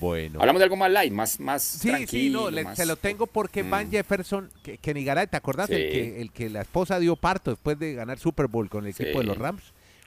Bueno. 0.00 0.40
Hablamos 0.40 0.60
de 0.60 0.64
algo 0.64 0.76
más 0.76 0.90
light, 0.90 1.12
más, 1.12 1.38
más 1.38 1.62
sí, 1.62 1.88
tranquilo. 1.88 2.38
Sí, 2.38 2.44
no, 2.46 2.50
le, 2.50 2.64
más... 2.64 2.76
se 2.76 2.86
lo 2.86 2.96
tengo 2.96 3.26
porque 3.26 3.62
mm. 3.62 3.70
Van 3.70 3.90
Jefferson, 3.90 4.50
que, 4.62 4.78
que 4.78 4.94
Nigaray, 4.94 5.26
¿te 5.26 5.36
acordás? 5.36 5.68
Sí. 5.68 5.74
El, 5.74 5.90
que, 5.90 6.20
el 6.22 6.32
que 6.32 6.48
la 6.48 6.62
esposa 6.62 6.98
dio 6.98 7.16
parto 7.16 7.50
después 7.50 7.78
de 7.78 7.92
ganar 7.92 8.18
Super 8.18 8.46
Bowl 8.46 8.70
con 8.70 8.84
el 8.84 8.90
equipo 8.90 9.12
sí. 9.12 9.18
de 9.18 9.24
los 9.24 9.36
Rams. 9.36 9.62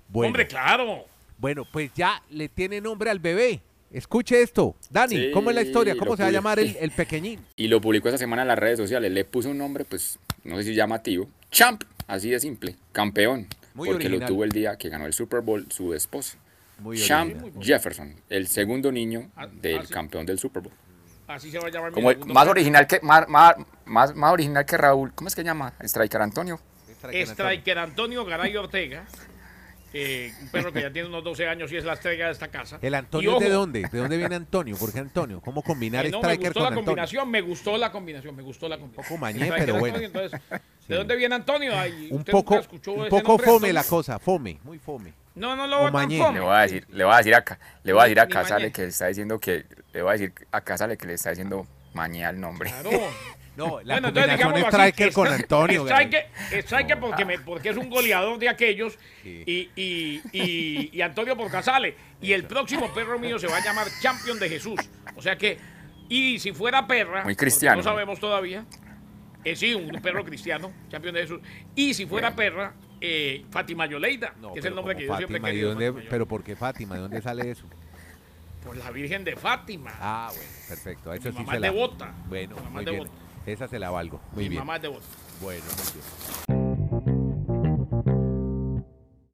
Bueno, 0.09 0.29
Hombre, 0.29 0.47
claro. 0.47 1.05
Bueno, 1.43 1.65
pues 1.69 1.91
ya 1.93 2.23
le 2.29 2.47
tiene 2.47 2.79
nombre 2.79 3.09
al 3.09 3.19
bebé. 3.19 3.59
Escuche 3.91 4.41
esto. 4.41 4.77
Dani, 4.89 5.13
sí, 5.13 5.31
¿cómo 5.33 5.49
es 5.49 5.55
la 5.57 5.61
historia? 5.61 5.93
¿Cómo 5.97 6.15
se 6.15 6.23
va 6.23 6.29
a 6.29 6.31
llamar 6.31 6.57
el, 6.57 6.77
el, 6.79 6.91
pequeñín? 6.91 7.45
Y 7.57 7.67
lo 7.67 7.81
publicó 7.81 8.07
esta 8.07 8.17
semana 8.17 8.43
en 8.43 8.47
las 8.47 8.57
redes 8.57 8.79
sociales. 8.79 9.11
Le 9.11 9.25
puso 9.25 9.49
un 9.49 9.57
nombre, 9.57 9.83
pues, 9.83 10.17
no 10.45 10.55
sé 10.55 10.63
si 10.63 10.73
llamativo. 10.73 11.27
Champ, 11.51 11.83
así 12.07 12.29
de 12.29 12.39
simple. 12.39 12.77
Campeón. 12.93 13.47
Muy 13.73 13.89
porque 13.89 14.05
original. 14.05 14.19
lo 14.21 14.25
tuvo 14.25 14.45
el 14.45 14.51
día 14.53 14.77
que 14.77 14.87
ganó 14.87 15.05
el 15.05 15.11
Super 15.11 15.41
Bowl 15.41 15.67
su 15.69 15.93
esposa. 15.93 16.37
Muy 16.79 16.97
Champ 16.97 17.35
original. 17.35 17.61
Jefferson, 17.61 18.15
el 18.29 18.47
segundo 18.47 18.89
niño 18.89 19.29
Ah, 19.35 19.45
del 19.47 19.79
ah, 19.79 19.85
sí. 19.85 19.93
campeón 19.93 20.25
del 20.25 20.39
Super 20.39 20.63
Bowl. 20.63 20.73
Así 21.27 21.51
se 21.51 21.59
va 21.59 21.67
a 21.67 21.71
llamar 21.71 21.91
Como 21.91 22.09
el- 22.09 22.19
más 22.25 22.47
original 22.47 22.87
que 22.87 23.01
más, 23.01 23.27
más, 23.27 23.55
más, 23.83 24.15
más 24.15 24.31
original 24.31 24.65
que 24.65 24.77
Raúl. 24.77 25.11
¿Cómo 25.13 25.27
es 25.27 25.35
que 25.35 25.41
se 25.41 25.45
llama? 25.45 25.73
Striker 25.81 26.21
Antonio. 26.21 26.57
Striker 27.11 27.79
Antonio 27.79 28.23
Garay 28.23 28.55
Ortega. 28.55 29.05
Eh, 29.93 30.33
un 30.41 30.47
perro 30.49 30.73
que 30.73 30.81
ya 30.81 30.91
tiene 30.91 31.07
unos 31.07 31.23
12 31.23 31.47
años 31.47 31.71
y 31.71 31.77
es 31.77 31.85
la 31.85 31.93
estrella 31.93 32.25
de 32.25 32.31
esta 32.31 32.47
casa. 32.47 32.79
¿El 32.81 32.93
Y 32.93 32.95
Antonio 32.95 33.31
ojo, 33.31 33.39
de 33.39 33.49
dónde? 33.49 33.81
¿De 33.91 33.97
dónde 33.99 34.17
viene 34.17 34.35
Antonio? 34.35 34.75
¿Por 34.75 34.91
qué 34.91 34.99
Antonio? 34.99 35.39
¿Cómo 35.41 35.61
combinar 35.61 36.05
eh, 36.05 36.09
no, 36.11 36.19
me 36.21 36.33
Striker 36.33 36.47
gustó 36.47 36.53
con 36.53 36.63
la 36.63 36.67
Antonio? 36.69 36.85
combinación, 36.85 37.29
me 37.31 37.41
gustó 37.41 37.77
la 37.77 37.91
combinación, 37.91 38.35
me 38.35 38.41
gustó 38.43 38.67
la 38.67 38.77
combinación. 38.77 39.05
poco 39.05 39.17
mañé, 39.19 39.51
pero 39.57 39.75
bueno. 39.79 39.95
Antonio, 39.97 40.07
entonces, 40.07 40.41
¿De 40.87 40.95
dónde 40.95 41.15
viene 41.15 41.35
Antonio? 41.35 41.71
Ay, 41.77 42.07
Un 42.11 42.19
¿usted 42.19 42.31
poco, 42.31 42.55
un 42.55 43.07
poco 43.09 43.37
fome 43.37 43.71
la 43.71 43.83
cosa, 43.83 44.19
fome, 44.19 44.59
muy 44.63 44.79
fome. 44.79 45.13
No, 45.35 45.55
no 45.55 45.65
lo 45.65 45.91
mañé. 45.91 46.17
fome. 46.17 46.39
Le 46.39 46.45
voy 46.45 46.55
a 46.55 46.59
decir, 46.59 46.85
le 46.89 47.03
voy 47.03 47.13
a 47.13 47.17
decir 47.17 47.35
acá, 47.35 47.59
le 47.83 47.93
voy 47.93 48.01
a 48.01 48.03
decir 48.05 48.19
a 48.19 48.27
Casale 48.27 48.65
mañé. 48.65 48.71
que 48.73 48.81
le 48.83 48.87
está 48.89 49.07
diciendo 49.07 49.39
que, 49.39 49.65
le 49.93 50.01
voy 50.01 50.09
a 50.09 50.13
decir 50.13 50.33
a 50.51 50.61
Casale 50.61 50.97
que 50.97 51.07
le 51.07 51.13
está 51.13 51.29
diciendo 51.29 51.65
mañé 51.93 52.25
al 52.25 52.39
nombre. 52.39 52.69
Claro. 52.69 52.89
No, 53.55 53.81
la 53.83 53.99
bueno, 53.99 54.07
combinación 54.07 54.55
entonces, 54.55 54.73
striker 54.73 55.13
con 55.13 55.27
Antonio. 55.27 55.87
Striker, 55.87 56.27
striker 56.63 56.99
porque, 56.99 57.25
me, 57.25 57.39
porque 57.39 57.69
es 57.69 57.77
un 57.77 57.89
goleador 57.89 58.39
de 58.39 58.49
aquellos 58.49 58.97
y, 59.23 59.69
y, 59.75 60.89
y, 60.91 61.01
Antonio 61.01 61.37
por 61.37 61.51
Casale. 61.51 61.95
Y 62.19 62.33
el 62.33 62.45
próximo 62.45 62.91
perro 62.93 63.19
mío 63.19 63.37
se 63.37 63.47
va 63.47 63.57
a 63.57 63.63
llamar 63.63 63.87
Champion 64.01 64.39
de 64.39 64.49
Jesús. 64.49 64.79
O 65.15 65.21
sea 65.21 65.37
que, 65.37 65.59
y 66.09 66.39
si 66.39 66.51
fuera 66.51 66.87
perra, 66.87 67.23
Muy 67.23 67.35
cristiano. 67.35 67.77
no 67.77 67.83
sabemos 67.83 68.19
todavía. 68.19 68.65
Eh, 69.43 69.55
sí, 69.55 69.73
un 69.73 70.01
perro 70.01 70.23
cristiano, 70.23 70.71
Champion 70.89 71.13
de 71.13 71.21
Jesús. 71.21 71.41
Y 71.75 71.93
si 71.93 72.05
fuera 72.05 72.35
perra, 72.35 72.73
eh, 73.01 73.45
Fátima 73.51 73.85
Yoleida, 73.85 74.33
que 74.53 74.59
es 74.59 74.65
el 74.65 74.73
nombre 74.73 74.95
que 74.95 75.05
yo 75.05 75.15
siempre 75.17 75.37
he 75.37 75.41
querido. 75.41 75.77
¿Pero 76.09 76.27
por 76.27 76.43
qué 76.43 76.55
Fátima? 76.55 76.95
¿De 76.95 77.01
dónde 77.01 77.21
sale 77.21 77.51
eso? 77.51 77.65
Por 78.63 78.77
la 78.77 78.89
Virgen 78.91 79.25
de 79.25 79.35
Fátima. 79.35 79.91
Ah, 79.99 80.31
bueno, 80.33 80.49
perfecto. 80.69 81.13
Eso 81.13 81.29
Mi 81.29 81.39
mamá 81.39 81.55
es 81.55 81.61
devota. 81.61 82.13
Bueno, 82.27 82.55
muy 82.71 82.85
bien. 82.85 83.09
Esa 83.45 83.67
se 83.67 83.79
la 83.79 83.89
valgo. 83.89 84.21
Muy 84.33 84.43
Mi 84.45 84.49
bien. 84.49 84.61
mamá 84.61 84.77
es 84.77 84.81
devota. 84.83 85.05
Bueno, 85.41 85.63
muy 85.65 85.93
bien. 85.93 87.03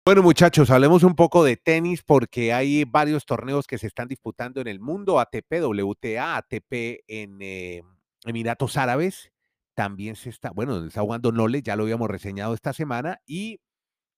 Bueno, 0.05 0.23
muchachos, 0.23 0.71
hablemos 0.71 1.03
un 1.03 1.13
poco 1.15 1.43
de 1.43 1.55
tenis 1.55 2.01
porque 2.01 2.51
hay 2.51 2.83
varios 2.83 3.25
torneos 3.25 3.67
que 3.67 3.77
se 3.77 3.85
están 3.85 4.07
disputando 4.07 4.59
en 4.59 4.67
el 4.67 4.79
mundo, 4.79 5.19
ATP, 5.19 5.61
WTA, 5.61 6.37
ATP 6.37 7.03
en 7.07 7.37
eh, 7.41 7.83
Emiratos 8.25 8.75
Árabes, 8.75 9.31
también 9.75 10.15
se 10.15 10.31
está, 10.31 10.49
bueno, 10.49 10.83
está 10.83 11.01
jugando 11.01 11.31
Nole, 11.31 11.61
ya 11.61 11.75
lo 11.75 11.83
habíamos 11.83 12.09
reseñado 12.09 12.55
esta 12.55 12.73
semana, 12.73 13.21
y 13.27 13.61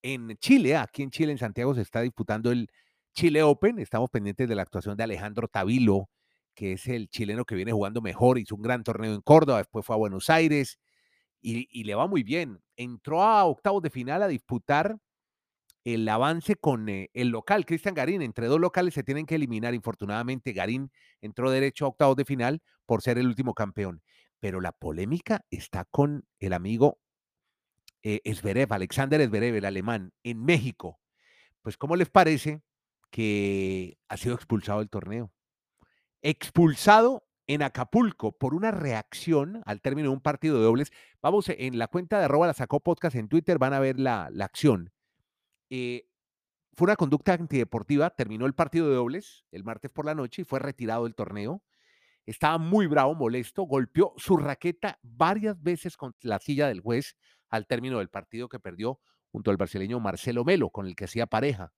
en 0.01 0.37
Chile, 0.37 0.77
aquí 0.77 1.03
en 1.03 1.11
Chile, 1.11 1.33
en 1.33 1.37
Santiago, 1.37 1.75
se 1.75 1.81
está 1.81 1.99
disputando 2.01 2.51
el 2.51 2.69
Chile 3.13 3.43
Open. 3.43 3.77
Estamos 3.79 4.09
pendientes 4.09 4.47
de 4.47 4.55
la 4.55 4.61
actuación 4.61 4.95
de 4.97 5.03
Alejandro 5.03 5.47
Tavilo, 5.47 6.09
que 6.53 6.73
es 6.73 6.87
el 6.87 7.09
chileno 7.09 7.45
que 7.45 7.55
viene 7.55 7.71
jugando 7.71 8.01
mejor, 8.01 8.37
hizo 8.39 8.55
un 8.55 8.61
gran 8.61 8.83
torneo 8.83 9.13
en 9.13 9.21
Córdoba, 9.21 9.59
después 9.59 9.85
fue 9.85 9.95
a 9.95 9.99
Buenos 9.99 10.29
Aires 10.29 10.79
y, 11.41 11.83
le 11.83 11.95
va 11.95 12.07
muy 12.07 12.23
bien. 12.23 12.61
Entró 12.75 13.23
a 13.23 13.45
octavos 13.45 13.81
de 13.81 13.89
final 13.89 14.21
a 14.23 14.27
disputar 14.27 14.97
el 15.83 16.07
avance 16.07 16.55
con 16.55 16.89
eh, 16.89 17.09
el 17.13 17.29
local, 17.29 17.65
Cristian 17.65 17.95
Garín. 17.95 18.21
Entre 18.21 18.47
dos 18.47 18.59
locales 18.59 18.93
se 18.93 19.03
tienen 19.03 19.25
que 19.25 19.35
eliminar. 19.35 19.73
Infortunadamente, 19.73 20.53
Garín 20.53 20.91
entró 21.21 21.49
derecho 21.49 21.85
a 21.85 21.89
octavos 21.89 22.15
de 22.15 22.25
final 22.25 22.61
por 22.85 23.01
ser 23.01 23.17
el 23.17 23.27
último 23.27 23.55
campeón 23.55 24.03
pero 24.41 24.59
la 24.59 24.73
polémica 24.73 25.45
está 25.51 25.85
con 25.85 26.25
el 26.39 26.51
amigo 26.51 26.99
eh, 28.03 28.21
Esberev, 28.25 28.73
Alexander 28.73 29.21
Esberev, 29.21 29.55
el 29.55 29.65
alemán, 29.65 30.13
en 30.23 30.43
México. 30.43 30.99
Pues, 31.61 31.77
¿cómo 31.77 31.95
les 31.95 32.09
parece 32.09 32.63
que 33.11 33.99
ha 34.09 34.17
sido 34.17 34.33
expulsado 34.33 34.79
del 34.79 34.89
torneo? 34.89 35.31
Expulsado 36.21 37.23
en 37.47 37.63
Acapulco 37.63 38.31
por 38.31 38.53
una 38.53 38.71
reacción 38.71 39.61
al 39.65 39.81
término 39.81 40.09
de 40.09 40.15
un 40.15 40.21
partido 40.21 40.57
de 40.57 40.63
dobles. 40.63 40.91
Vamos, 41.21 41.49
en 41.49 41.77
la 41.77 41.87
cuenta 41.87 42.19
de 42.19 42.25
arroba 42.25 42.47
la 42.47 42.53
sacó 42.53 42.79
podcast 42.79 43.15
en 43.15 43.27
Twitter, 43.27 43.57
van 43.57 43.73
a 43.73 43.79
ver 43.79 43.99
la, 43.99 44.29
acción. 44.39 44.93
Eh, 45.69 46.07
fue 46.77 46.85
una 46.85 46.95
conducta 46.95 47.33
antideportiva, 47.33 48.09
terminó 48.11 48.45
el 48.45 48.53
partido 48.53 48.87
de 48.89 48.95
dobles 48.95 49.45
el 49.51 49.63
martes 49.63 49.91
por 49.91 50.05
la 50.05 50.15
noche 50.15 50.43
y 50.43 50.45
fue 50.45 50.59
retirado 50.59 51.03
del 51.03 51.15
torneo. 51.15 51.63
Estaba 52.25 52.57
muy 52.57 52.87
bravo, 52.87 53.15
molesto, 53.15 53.63
golpeó 53.63 54.13
su 54.17 54.37
raqueta 54.37 54.99
varias 55.01 55.61
veces 55.61 55.97
con 55.97 56.15
la 56.21 56.39
silla 56.39 56.67
del 56.67 56.79
juez 56.79 57.17
al 57.49 57.67
término 57.67 57.99
del 57.99 58.09
partido 58.09 58.47
que 58.47 58.59
perdió 58.59 58.99
junto 59.31 59.51
al 59.51 59.57
brasileño 59.57 59.99
Marcelo 59.99 60.45
Melo, 60.45 60.69
con 60.69 60.87
el 60.87 60.95
que 60.95 61.05
hacía 61.05 61.25
pareja. 61.25 61.73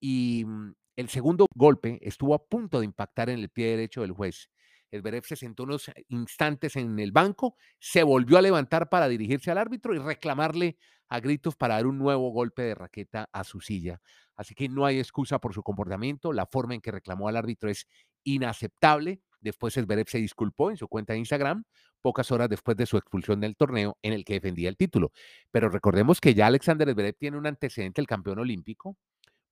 Y 0.00 0.44
mm, 0.46 0.74
el 0.98 1.08
segundo 1.08 1.46
golpe 1.54 2.00
estuvo 2.02 2.34
a 2.34 2.44
punto 2.44 2.80
de 2.80 2.84
impactar 2.84 3.30
en 3.30 3.38
el 3.38 3.50
pie 3.50 3.68
derecho 3.68 4.00
del 4.00 4.10
juez. 4.10 4.50
El 4.90 5.00
Beref 5.00 5.28
se 5.28 5.36
sentó 5.36 5.62
unos 5.62 5.92
instantes 6.08 6.74
en 6.74 6.98
el 6.98 7.12
banco, 7.12 7.54
se 7.78 8.02
volvió 8.02 8.36
a 8.36 8.42
levantar 8.42 8.88
para 8.88 9.06
dirigirse 9.06 9.52
al 9.52 9.58
árbitro 9.58 9.94
y 9.94 9.98
reclamarle 9.98 10.76
a 11.08 11.20
gritos 11.20 11.54
para 11.54 11.74
dar 11.74 11.86
un 11.86 11.98
nuevo 11.98 12.30
golpe 12.32 12.62
de 12.62 12.74
raqueta 12.74 13.28
a 13.32 13.44
su 13.44 13.60
silla. 13.60 14.00
Así 14.34 14.56
que 14.56 14.68
no 14.68 14.84
hay 14.86 14.98
excusa 14.98 15.38
por 15.38 15.54
su 15.54 15.62
comportamiento. 15.62 16.32
La 16.32 16.46
forma 16.46 16.74
en 16.74 16.80
que 16.80 16.90
reclamó 16.90 17.28
al 17.28 17.36
árbitro 17.36 17.70
es 17.70 17.86
inaceptable. 18.24 19.20
Después 19.40 19.74
Zverev 19.74 20.08
se 20.08 20.18
disculpó 20.18 20.72
en 20.72 20.78
su 20.78 20.88
cuenta 20.88 21.12
de 21.12 21.20
Instagram, 21.20 21.62
pocas 22.02 22.32
horas 22.32 22.48
después 22.48 22.76
de 22.76 22.86
su 22.86 22.96
expulsión 22.96 23.38
del 23.38 23.54
torneo 23.54 23.96
en 24.02 24.14
el 24.14 24.24
que 24.24 24.32
defendía 24.32 24.68
el 24.68 24.76
título. 24.76 25.12
Pero 25.52 25.68
recordemos 25.68 26.20
que 26.20 26.34
ya 26.34 26.48
Alexander 26.48 26.92
Zverev 26.92 27.16
tiene 27.16 27.38
un 27.38 27.46
antecedente, 27.46 28.00
el 28.00 28.08
campeón 28.08 28.40
olímpico, 28.40 28.96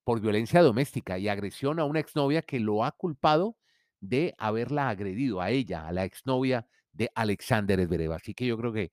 por 0.07 0.21
violencia 0.21 0.63
doméstica 0.63 1.19
y 1.19 1.27
agresión 1.27 1.81
a 1.81 1.85
una 1.85 1.99
exnovia 1.99 2.41
que 2.41 2.61
lo 2.61 2.85
ha 2.85 2.93
culpado 2.93 3.57
de 3.99 4.37
haberla 4.39 4.89
agredido 4.89 5.41
a 5.41 5.51
ella, 5.51 5.89
a 5.89 5.91
la 5.91 6.05
exnovia 6.05 6.69
de 6.93 7.11
Alexander 7.17 7.85
Zverev. 7.85 8.13
Así 8.13 8.33
que 8.33 8.47
yo 8.47 8.57
creo 8.57 8.73
que 8.73 8.93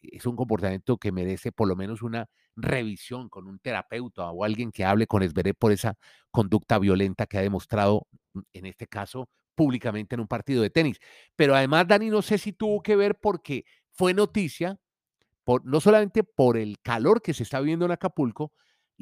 es 0.00 0.24
un 0.24 0.36
comportamiento 0.36 0.98
que 0.98 1.10
merece 1.10 1.50
por 1.50 1.66
lo 1.66 1.74
menos 1.74 2.00
una 2.00 2.28
revisión 2.54 3.28
con 3.28 3.48
un 3.48 3.58
terapeuta 3.58 4.30
o 4.30 4.44
alguien 4.44 4.70
que 4.70 4.84
hable 4.84 5.08
con 5.08 5.28
Zverev 5.28 5.56
por 5.56 5.72
esa 5.72 5.96
conducta 6.30 6.78
violenta 6.78 7.26
que 7.26 7.38
ha 7.38 7.42
demostrado, 7.42 8.06
mm, 8.32 8.40
en 8.52 8.66
este 8.66 8.86
caso, 8.86 9.28
públicamente 9.56 10.14
en 10.14 10.20
un 10.20 10.28
partido 10.28 10.62
de 10.62 10.70
tenis. 10.70 11.00
Pero 11.34 11.56
además, 11.56 11.88
Dani, 11.88 12.08
no 12.08 12.22
sé 12.22 12.38
si 12.38 12.52
tuvo 12.52 12.84
que 12.84 12.94
ver 12.94 13.18
porque 13.20 13.64
fue 13.90 14.14
noticia, 14.14 14.78
por, 15.42 15.66
no 15.66 15.80
solamente 15.80 16.22
por 16.22 16.56
el 16.56 16.78
calor 16.82 17.20
que 17.20 17.34
se 17.34 17.42
está 17.42 17.58
viviendo 17.58 17.84
en 17.84 17.90
Acapulco 17.90 18.52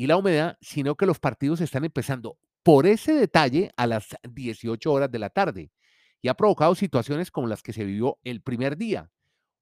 y 0.00 0.06
la 0.06 0.16
humedad, 0.16 0.56
sino 0.62 0.94
que 0.94 1.04
los 1.04 1.18
partidos 1.18 1.60
están 1.60 1.84
empezando 1.84 2.38
por 2.62 2.86
ese 2.86 3.12
detalle 3.12 3.70
a 3.76 3.86
las 3.86 4.16
18 4.22 4.90
horas 4.90 5.12
de 5.12 5.18
la 5.18 5.28
tarde 5.28 5.72
y 6.22 6.28
ha 6.28 6.34
provocado 6.34 6.74
situaciones 6.74 7.30
como 7.30 7.46
las 7.46 7.62
que 7.62 7.74
se 7.74 7.84
vivió 7.84 8.18
el 8.24 8.40
primer 8.40 8.78
día. 8.78 9.10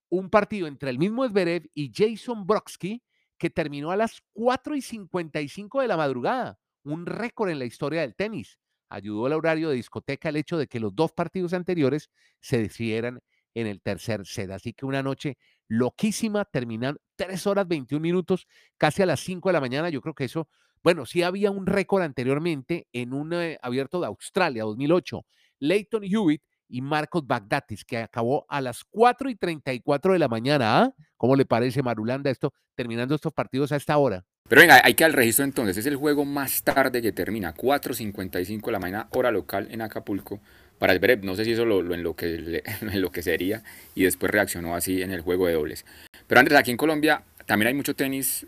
Un 0.09 0.31
partido 0.31 0.69
entre 0.69 0.91
el 0.91 0.99
mismo 1.01 1.29
Zverev 1.29 1.69
y 1.75 1.91
Jason 1.93 2.47
Brodsky 2.47 3.03
que 3.37 3.51
terminó 3.51 3.91
a 3.91 3.97
las 3.97 4.23
4 4.35 4.77
y 4.77 4.81
55 4.81 5.81
de 5.81 5.89
la 5.89 5.97
madrugada, 5.97 6.61
un 6.85 7.05
récord 7.07 7.51
en 7.51 7.59
la 7.59 7.65
historia 7.65 8.03
del 8.03 8.15
tenis 8.15 8.61
ayudó 8.89 9.27
al 9.27 9.33
horario 9.33 9.71
de 9.71 9.75
discoteca 9.75 10.29
el 10.29 10.37
hecho 10.37 10.57
de 10.57 10.69
que 10.69 10.79
los 10.79 10.95
dos 10.95 11.11
partidos 11.11 11.53
anteriores 11.53 12.11
se 12.41 12.59
decidieran 12.59 13.19
en 13.61 13.67
el 13.67 13.81
tercer 13.81 14.27
set. 14.27 14.51
Así 14.51 14.73
que 14.73 14.87
una 14.87 15.03
noche 15.03 15.37
loquísima, 15.69 16.45
terminan 16.45 16.97
3 17.17 17.47
horas 17.47 17.69
21 17.69 18.01
minutos, 18.01 18.47
casi 18.77 19.03
a 19.03 19.07
las 19.07 19.21
5 19.21 19.49
de 19.49 19.53
la 19.53 19.61
mañana. 19.61 19.91
Yo 19.91 20.01
creo 20.01 20.15
que 20.15 20.25
eso, 20.25 20.49
bueno, 20.83 21.07
sí 21.07 21.23
había 21.23 21.51
un 21.51 21.67
récord 21.67 22.03
anteriormente 22.03 22.87
en 22.93 23.13
un 23.13 23.33
eh, 23.33 23.59
abierto 23.63 24.01
de 24.01 24.07
Australia 24.07 24.65
2008. 24.65 25.25
Leighton 25.61 26.05
Hewitt 26.05 26.43
y 26.69 26.83
Marcos 26.83 27.27
Bagdatis, 27.27 27.85
que 27.85 27.99
acabó 27.99 28.47
a 28.49 28.61
las 28.61 28.85
4 28.85 29.31
y 29.31 29.35
34 29.35 30.13
de 30.13 30.19
la 30.19 30.29
mañana. 30.29 30.83
¿ah? 30.83 30.95
¿Cómo 31.17 31.35
le 31.35 31.47
parece, 31.47 31.83
Marulanda, 31.83 32.31
esto, 32.31 32.53
terminando 32.75 33.15
estos 33.15 33.33
partidos 33.33 33.73
a 33.73 33.77
esta 33.77 33.97
hora? 33.97 34.25
Pero 34.49 34.63
venga, 34.63 34.81
hay 34.83 34.95
que 34.95 35.05
al 35.05 35.13
registro 35.13 35.45
entonces. 35.45 35.77
Es 35.77 35.87
el 35.87 35.97
juego 35.97 36.25
más 36.25 36.63
tarde 36.63 37.03
que 37.03 37.13
termina, 37.13 37.55
4.55 37.55 38.67
de 38.67 38.73
la 38.73 38.79
mañana, 38.79 39.09
hora 39.13 39.31
local 39.31 39.69
en 39.71 39.83
Acapulco. 39.83 40.41
Para 40.79 40.93
el 40.93 40.99
Breb, 40.99 41.25
no 41.25 41.35
sé 41.35 41.45
si 41.45 41.53
eso 41.53 41.65
lo, 41.65 41.83
lo, 41.83 42.15
que 42.15 43.23
sería 43.23 43.63
y 43.95 44.05
después 44.05 44.31
reaccionó 44.31 44.75
así 44.75 45.03
en 45.03 45.11
el 45.11 45.21
juego 45.21 45.47
de 45.47 45.55
dobles. 45.55 45.85
Pero 46.27 46.39
Andrés, 46.41 46.59
aquí 46.59 46.71
en 46.71 46.77
Colombia 46.77 47.23
también 47.47 47.69
hay 47.69 47.75
mucho 47.75 47.95
tenis 47.95 48.47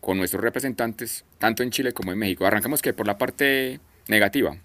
con 0.00 0.16
nuestros 0.16 0.42
representantes, 0.42 1.24
tanto 1.38 1.62
en 1.62 1.70
Chile 1.70 1.92
como 1.92 2.12
en 2.12 2.18
México. 2.18 2.46
Arrancamos 2.46 2.82
que 2.82 2.92
por 2.92 3.06
la 3.06 3.18
parte 3.18 3.80
negativa. 4.08 4.56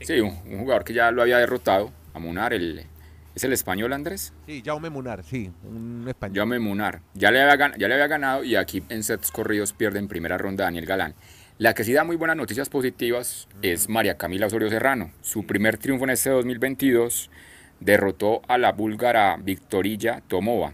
Sí, 0.00 0.20
un, 0.20 0.36
un 0.46 0.60
jugador 0.60 0.84
que 0.84 0.92
ya 0.92 1.10
lo 1.10 1.22
había 1.22 1.38
derrotado, 1.38 1.90
a 2.12 2.18
Munar, 2.18 2.52
el, 2.52 2.86
¿Es 3.34 3.42
el 3.42 3.52
español, 3.52 3.92
Andrés? 3.92 4.32
Sí, 4.46 4.62
Jaume 4.64 4.90
Munar, 4.90 5.24
sí, 5.24 5.50
un 5.64 6.04
español. 6.06 6.36
Jaume 6.36 6.60
Munar. 6.60 7.00
Ya 7.14 7.32
le, 7.32 7.42
había, 7.42 7.76
ya 7.76 7.88
le 7.88 7.94
había 7.94 8.06
ganado 8.06 8.44
y 8.44 8.54
aquí 8.54 8.84
en 8.88 9.02
sets 9.02 9.32
corridos 9.32 9.72
pierde 9.72 9.98
en 9.98 10.06
primera 10.06 10.38
ronda 10.38 10.64
Daniel 10.64 10.86
Galán. 10.86 11.14
La 11.56 11.72
que 11.72 11.84
sí 11.84 11.92
da 11.92 12.02
muy 12.02 12.16
buenas 12.16 12.36
noticias 12.36 12.68
positivas 12.68 13.46
es 13.62 13.88
María 13.88 14.16
Camila 14.16 14.46
Osorio 14.46 14.68
Serrano. 14.70 15.12
Su 15.22 15.46
primer 15.46 15.78
triunfo 15.78 16.02
en 16.02 16.10
este 16.10 16.30
2022 16.30 17.30
derrotó 17.78 18.42
a 18.48 18.58
la 18.58 18.72
búlgara 18.72 19.36
Victorilla 19.40 20.20
Tomova, 20.26 20.72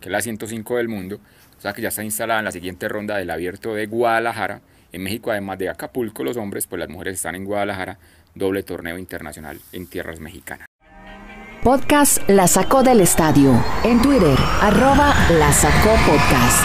que 0.00 0.08
es 0.08 0.12
la 0.12 0.20
105 0.20 0.76
del 0.76 0.86
mundo. 0.88 1.18
O 1.58 1.60
sea 1.60 1.72
que 1.72 1.82
ya 1.82 1.88
está 1.88 2.04
instalada 2.04 2.38
en 2.38 2.44
la 2.44 2.52
siguiente 2.52 2.88
ronda 2.88 3.16
del 3.16 3.28
abierto 3.28 3.74
de 3.74 3.86
Guadalajara. 3.86 4.60
En 4.92 5.02
México, 5.02 5.32
además 5.32 5.58
de 5.58 5.68
Acapulco, 5.68 6.22
los 6.22 6.36
hombres, 6.36 6.68
pues 6.68 6.78
las 6.78 6.88
mujeres 6.88 7.14
están 7.14 7.34
en 7.34 7.44
Guadalajara, 7.44 7.98
doble 8.36 8.62
torneo 8.62 8.98
internacional 8.98 9.58
en 9.72 9.88
tierras 9.88 10.20
mexicanas. 10.20 10.68
Podcast 11.64 12.18
La 12.28 12.46
Sacó 12.46 12.84
del 12.84 13.00
Estadio. 13.00 13.60
En 13.82 14.00
Twitter, 14.00 14.38
arroba 14.60 15.12
La 15.32 15.52
Sacó 15.52 15.90
Podcast. 16.06 16.64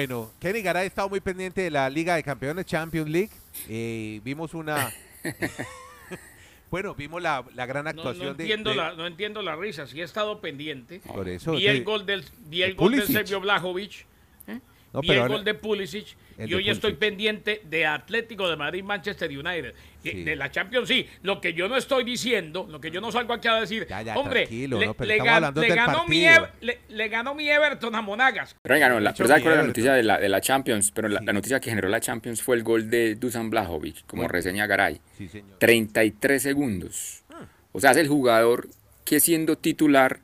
Bueno, 0.00 0.30
Kenny 0.40 0.62
Garay 0.62 0.84
ha 0.84 0.86
estado 0.86 1.10
muy 1.10 1.20
pendiente 1.20 1.60
de 1.60 1.70
la 1.70 1.90
Liga 1.90 2.14
de 2.14 2.22
Campeones 2.22 2.64
Champions 2.64 3.10
League. 3.10 3.28
Eh, 3.68 4.20
vimos 4.24 4.54
una... 4.54 4.90
Bueno, 6.70 6.94
vimos 6.94 7.20
la, 7.20 7.42
gran 7.66 7.88
actuación 7.88 8.26
no, 8.26 8.30
entiendo 8.30 8.72
La, 8.72 8.94
no 8.94 9.04
entiendo 9.04 9.42
la 9.42 9.56
risa, 9.56 9.88
sí 9.88 10.00
he 10.00 10.04
estado 10.04 10.40
pendiente. 10.40 11.00
Por 11.00 11.28
eso. 11.28 11.50
Vi 11.50 11.66
el 11.66 11.82
gol 11.82 12.06
del, 12.06 12.24
vi 12.46 12.62
el 12.62 12.76
gol 12.76 12.92
del 12.92 13.08
Sergio 13.08 13.40
Blajovic 13.40 14.06
No, 14.92 15.00
pero 15.02 15.12
el 15.14 15.18
ahora- 15.20 15.34
gol 15.34 15.44
de 15.44 15.54
Pulisic 15.54 16.16
y 16.38 16.52
hoy 16.54 16.68
estoy 16.70 16.94
pendiente 16.94 17.60
de 17.64 17.86
Atlético 17.86 18.48
de 18.48 18.56
Madrid, 18.56 18.82
Manchester 18.82 19.30
United. 19.30 19.74
Sí. 20.02 20.24
De 20.24 20.34
la 20.34 20.50
Champions, 20.50 20.88
sí. 20.88 21.06
Lo 21.22 21.40
que 21.40 21.52
yo 21.52 21.68
no 21.68 21.76
estoy 21.76 22.02
diciendo, 22.04 22.66
lo 22.68 22.80
que 22.80 22.90
yo 22.90 23.00
no 23.00 23.12
salgo 23.12 23.34
aquí 23.34 23.46
a 23.48 23.54
decir, 23.60 23.86
Ya, 23.88 24.00
ya, 24.02 24.16
hombre, 24.16 24.48
le, 24.50 24.66
no, 24.68 24.78
gan- 24.80 25.52
ganó 25.74 26.06
mi 26.08 26.24
partido. 26.24 26.46
Ever- 26.46 26.50
le, 26.62 26.78
le 26.88 27.08
ganó 27.08 27.34
mi 27.34 27.48
Everton 27.48 27.94
a 27.94 28.00
Monagas. 28.02 28.56
Pero 28.62 28.74
venga, 28.74 28.88
no, 28.88 28.98
la, 28.98 29.12
pero 29.12 29.28
¿sabe 29.28 29.42
cuál 29.42 29.54
es 29.54 29.60
la 29.60 29.66
noticia 29.66 29.92
de 29.92 30.02
la, 30.02 30.18
de 30.18 30.28
la 30.28 30.40
Champions? 30.40 30.90
Pero 30.92 31.08
la, 31.08 31.20
Sí. 31.20 31.26
la 31.26 31.32
noticia 31.34 31.60
que 31.60 31.68
generó 31.70 31.88
la 31.88 32.00
Champions 32.00 32.42
fue 32.42 32.56
el 32.56 32.62
gol 32.62 32.88
de 32.88 33.14
Dusan 33.14 33.50
Blajovic, 33.50 34.06
como 34.06 34.22
Bueno. 34.22 34.32
reseña 34.32 34.66
Garay. 34.66 35.00
Sí, 35.18 35.28
señor. 35.28 35.58
33 35.58 36.42
segundos. 36.42 37.22
Ah. 37.30 37.46
O 37.72 37.80
sea, 37.80 37.90
es 37.92 37.98
el 37.98 38.08
jugador 38.08 38.68
que 39.04 39.20
siendo 39.20 39.56
titular 39.58 40.20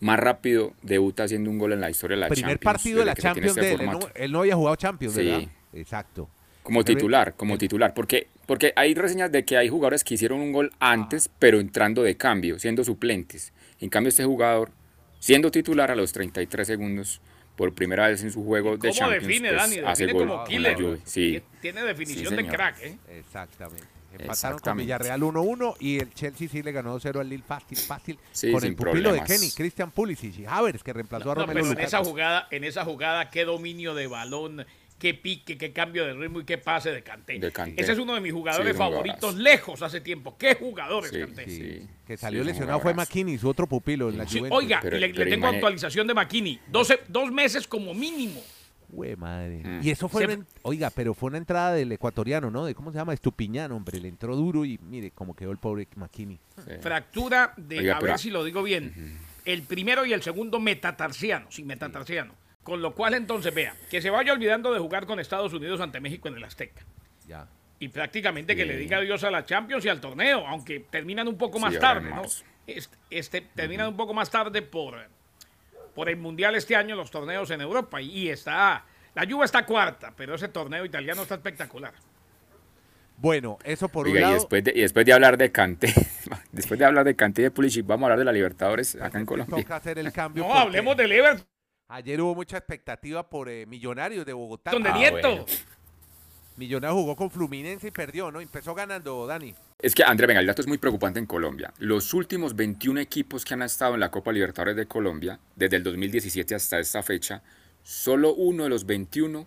más 0.00 0.18
rápido 0.18 0.72
debuta 0.82 1.24
haciendo 1.24 1.50
un 1.50 1.58
gol 1.58 1.72
en 1.72 1.80
la 1.80 1.90
historia 1.90 2.16
de 2.16 2.20
la 2.20 2.28
Primer 2.28 2.52
Champions. 2.58 2.64
partido 2.76 2.98
de 3.00 3.04
la 3.04 3.14
Champions 3.14 3.48
este 3.56 3.60
de 3.60 3.72
él. 3.72 3.80
Él 3.80 3.86
no, 3.86 3.92
formato. 3.92 4.10
él 4.14 4.32
no 4.32 4.38
había 4.40 4.54
jugado 4.56 4.76
Champions, 4.76 5.14
Sí. 5.14 5.24
¿verdad? 5.24 5.48
Exacto. 5.74 6.28
Como 6.62 6.84
titular, 6.84 7.34
como 7.34 7.56
titular. 7.58 7.94
Porque, 7.94 8.28
porque 8.46 8.72
hay 8.76 8.94
reseñas 8.94 9.32
de 9.32 9.44
que 9.44 9.56
hay 9.56 9.68
jugadores 9.68 10.04
que 10.04 10.14
hicieron 10.14 10.40
un 10.40 10.52
gol 10.52 10.70
Ah. 10.80 10.92
antes, 10.92 11.30
pero 11.38 11.60
entrando 11.60 12.02
de 12.02 12.16
cambio, 12.16 12.58
siendo 12.58 12.84
suplentes. 12.84 13.52
En 13.80 13.88
cambio, 13.88 14.08
este 14.10 14.24
jugador, 14.24 14.70
siendo 15.18 15.50
titular 15.50 15.90
a 15.90 15.96
los 15.96 16.12
33 16.12 16.66
segundos, 16.66 17.20
por 17.56 17.74
primera 17.74 18.06
vez 18.06 18.22
en 18.22 18.30
su 18.30 18.44
juego 18.44 18.72
de 18.76 18.78
¿Cómo 18.78 18.92
Champions, 18.92 19.26
define, 19.26 19.48
pues, 19.48 19.60
Dani? 19.60 19.78
hace 19.84 20.02
Define 20.06 20.18
gol 20.18 20.28
como 20.28 20.44
con 20.44 20.46
killer. 20.52 20.98
Sí. 21.04 21.42
Tiene 21.60 21.82
definición 21.82 22.28
Sí, 22.28 22.36
de 22.36 22.46
crack, 22.46 22.80
¿eh? 22.82 22.96
Exactamente. 23.18 23.84
Empataron 24.12 24.58
con. 24.58 24.76
Villarreal 24.78 25.20
1-1 25.20 25.76
y 25.80 25.98
el 25.98 26.12
Chelsea 26.14 26.48
sí 26.48 26.62
le 26.62 26.72
ganó 26.72 26.98
2-0 26.98 27.20
al 27.20 27.28
Lille 27.28 27.44
fácil, 27.46 27.76
fácil. 27.78 28.18
Sí, 28.32 28.50
con 28.52 28.64
el 28.64 28.74
pupilo 28.74 28.92
problemas. 29.10 29.28
de 29.28 29.34
Kenny, 29.34 29.50
Christian 29.52 29.90
Pulisic 29.90 30.38
y 30.38 30.46
Havertz, 30.46 30.82
que 30.82 30.92
reemplazó 30.92 31.30
a 31.32 31.34
No, 31.34 31.40
Romelu 31.42 31.60
pero 31.68 31.78
en 31.80 31.86
esa 31.86 31.98
jugada, 32.04 32.48
en 32.50 32.64
esa 32.64 32.84
jugada, 32.84 33.30
qué 33.30 33.44
dominio 33.44 33.94
de 33.94 34.06
balón, 34.06 34.64
qué 34.98 35.14
pique, 35.14 35.56
qué 35.58 35.72
cambio 35.72 36.04
de 36.06 36.14
ritmo 36.14 36.40
y 36.40 36.44
qué 36.44 36.58
pase 36.58 36.90
de 36.90 37.02
Kanté. 37.02 37.38
Ese 37.76 37.92
es 37.92 37.98
uno 37.98 38.14
de 38.14 38.20
mis 38.20 38.32
jugadores 38.32 38.72
Sí, 38.72 38.78
favoritos 38.78 39.36
lejos 39.36 39.82
hace 39.82 40.00
tiempo. 40.00 40.36
¿Qué 40.38 40.54
jugadores, 40.56 41.10
Sí, 41.10 41.20
Kanté? 41.20 41.44
Sí, 41.44 41.56
Sí. 41.56 41.86
que 42.06 42.16
salió 42.16 42.42
lesionado 42.42 42.80
fue. 42.80 42.94
McKinney, 42.94 43.38
su 43.38 43.48
otro 43.48 43.66
pupilo 43.68 44.08
en 44.08 44.18
la 44.18 44.26
Sí, 44.26 44.38
Juventus. 44.38 44.58
oiga, 44.58 44.80
Pero- 44.82 44.96
y 44.96 45.00
le, 45.00 45.08
pero 45.10 45.24
le 45.24 45.30
tengo 45.30 45.46
imagine- 45.46 45.56
actualización 45.58 46.06
de 46.06 46.14
McKinney. 46.14 46.60
12 46.66 47.00
dos 47.08 47.30
meses 47.30 47.68
como 47.68 47.94
mínimo. 47.94 48.40
Güey, 48.90 49.16
madre. 49.16 49.62
Mm. 49.64 49.80
Y 49.82 49.90
eso 49.90 50.08
fue, 50.08 50.38
oiga, 50.62 50.90
pero 50.90 51.12
fue 51.14 51.28
una 51.28 51.38
entrada 51.38 51.72
del 51.74 51.92
ecuatoriano, 51.92 52.50
¿no? 52.50 52.64
De 52.64 52.74
cómo 52.74 52.90
se 52.90 52.96
llama, 52.98 53.12
Estupiñán, 53.12 53.70
hombre. 53.72 54.00
Le 54.00 54.08
entró 54.08 54.34
duro 54.34 54.64
y 54.64 54.78
mire 54.78 55.10
cómo 55.10 55.34
quedó 55.36 55.50
el 55.50 55.58
pobre 55.58 55.86
McKinney. 55.96 56.40
Sí. 56.64 56.72
Fractura 56.80 57.52
de, 57.56 57.80
Oiga, 57.80 57.96
a 57.96 57.98
pero- 58.00 58.12
ver 58.12 58.18
si 58.18 58.30
lo 58.30 58.42
digo 58.44 58.62
bien, 58.62 59.18
el 59.44 59.62
primero 59.62 60.06
y 60.06 60.12
el 60.12 60.22
segundo 60.22 60.58
metatarsiano, 60.58 61.46
sí, 61.50 61.64
metatarsiano. 61.64 62.34
Con 62.62 62.82
lo 62.82 62.94
cual, 62.94 63.14
entonces, 63.14 63.54
vea, 63.54 63.74
que 63.90 64.00
se 64.02 64.10
vaya 64.10 64.32
olvidando 64.32 64.72
de 64.72 64.78
jugar 64.80 65.06
con 65.06 65.20
Estados 65.20 65.52
Unidos 65.52 65.80
ante 65.80 66.00
México 66.00 66.28
en 66.28 66.36
el 66.36 66.44
Azteca. 66.44 66.82
Ya. 67.26 67.46
y 67.80 67.88
prácticamente 67.90 68.56
que 68.56 68.62
Sí. 68.62 68.68
le 68.68 68.76
diga 68.76 68.96
adiós 68.98 69.22
a 69.22 69.30
la 69.30 69.44
Champions 69.46 69.84
y 69.84 69.88
al 69.88 70.00
torneo, 70.00 70.44
aunque 70.48 70.80
terminan 70.80 71.28
un 71.28 71.38
poco 71.38 71.58
Sí, 71.58 71.64
más 71.64 71.78
tarde, 71.78 72.10
¿no? 72.10 72.22
Este, 72.66 72.96
este, 73.08 73.40
terminan 73.54 73.86
un 73.88 73.96
poco 73.96 74.12
más 74.14 74.30
tarde 74.30 74.62
por, 74.62 74.96
por 75.94 76.08
el 76.08 76.16
Mundial 76.16 76.54
este 76.54 76.76
año, 76.76 76.94
los 76.96 77.10
torneos 77.10 77.50
en 77.50 77.60
Europa. 77.60 78.00
Y, 78.00 78.10
y 78.10 78.28
está, 78.30 78.84
la 79.14 79.26
Juve 79.28 79.44
está 79.44 79.64
cuarta, 79.66 80.12
pero 80.16 80.34
ese 80.34 80.48
torneo 80.48 80.84
italiano 80.84 81.22
está 81.22 81.34
espectacular. 81.36 81.92
Bueno, 83.16 83.58
eso 83.64 83.88
por 83.88 84.06
un 84.06 84.14
Oiga, 84.14 84.30
y 84.30 84.34
después, 84.34 84.62
de, 84.62 84.72
y 84.76 84.80
después 84.82 85.04
de 85.04 85.12
hablar 85.12 85.36
de 85.36 85.50
Kanté, 85.50 85.92
después 86.52 86.78
de 86.78 86.86
hablar 86.86 87.04
de 87.04 87.16
Kanté 87.16 87.42
y 87.42 87.44
de 87.44 87.50
Pulisic, 87.50 87.84
vamos 87.84 88.04
a 88.04 88.06
hablar 88.06 88.18
de 88.20 88.24
la 88.24 88.32
Libertadores 88.32 88.94
acá 89.00 89.18
en 89.18 89.26
Colombia. 89.26 89.56
Toca 89.62 89.76
hacer 89.76 89.98
el 89.98 90.12
cambio. 90.12 90.44
No, 90.46 90.54
hablemos 90.54 90.96
del 90.96 91.10
Everton, 91.12 91.44
Ayer 91.90 92.20
hubo 92.20 92.34
mucha 92.34 92.58
expectativa 92.58 93.28
por 93.28 93.48
eh, 93.48 93.64
Millonarios 93.66 94.24
de 94.26 94.34
Bogotá. 94.34 94.70
de 94.72 94.88
Ah, 94.88 94.92
Nieto. 94.98 95.28
bueno. 95.30 95.46
Millonarios 96.58 96.98
jugó 97.00 97.16
con 97.16 97.30
Fluminense 97.30 97.88
y 97.88 97.90
perdió, 97.90 98.30
¿no? 98.30 98.40
Empezó 98.40 98.74
ganando, 98.74 99.26
Dani. 99.26 99.54
Es 99.80 99.94
que, 99.94 100.02
André, 100.02 100.26
venga, 100.26 100.40
el 100.40 100.46
dato 100.46 100.60
es 100.60 100.68
muy 100.68 100.78
preocupante 100.78 101.18
en 101.20 101.26
Colombia. 101.26 101.72
Los 101.78 102.12
últimos 102.14 102.56
21 102.56 103.00
equipos 103.00 103.44
que 103.44 103.54
han 103.54 103.62
estado 103.62 103.94
en 103.94 104.00
la 104.00 104.10
Copa 104.10 104.32
Libertadores 104.32 104.76
de 104.76 104.86
Colombia, 104.86 105.38
desde 105.56 105.76
el 105.76 105.84
2017 105.84 106.54
hasta 106.54 106.78
esta 106.80 107.02
fecha, 107.02 107.42
solo 107.84 108.34
uno 108.34 108.64
de 108.64 108.70
los 108.70 108.84
21 108.86 109.46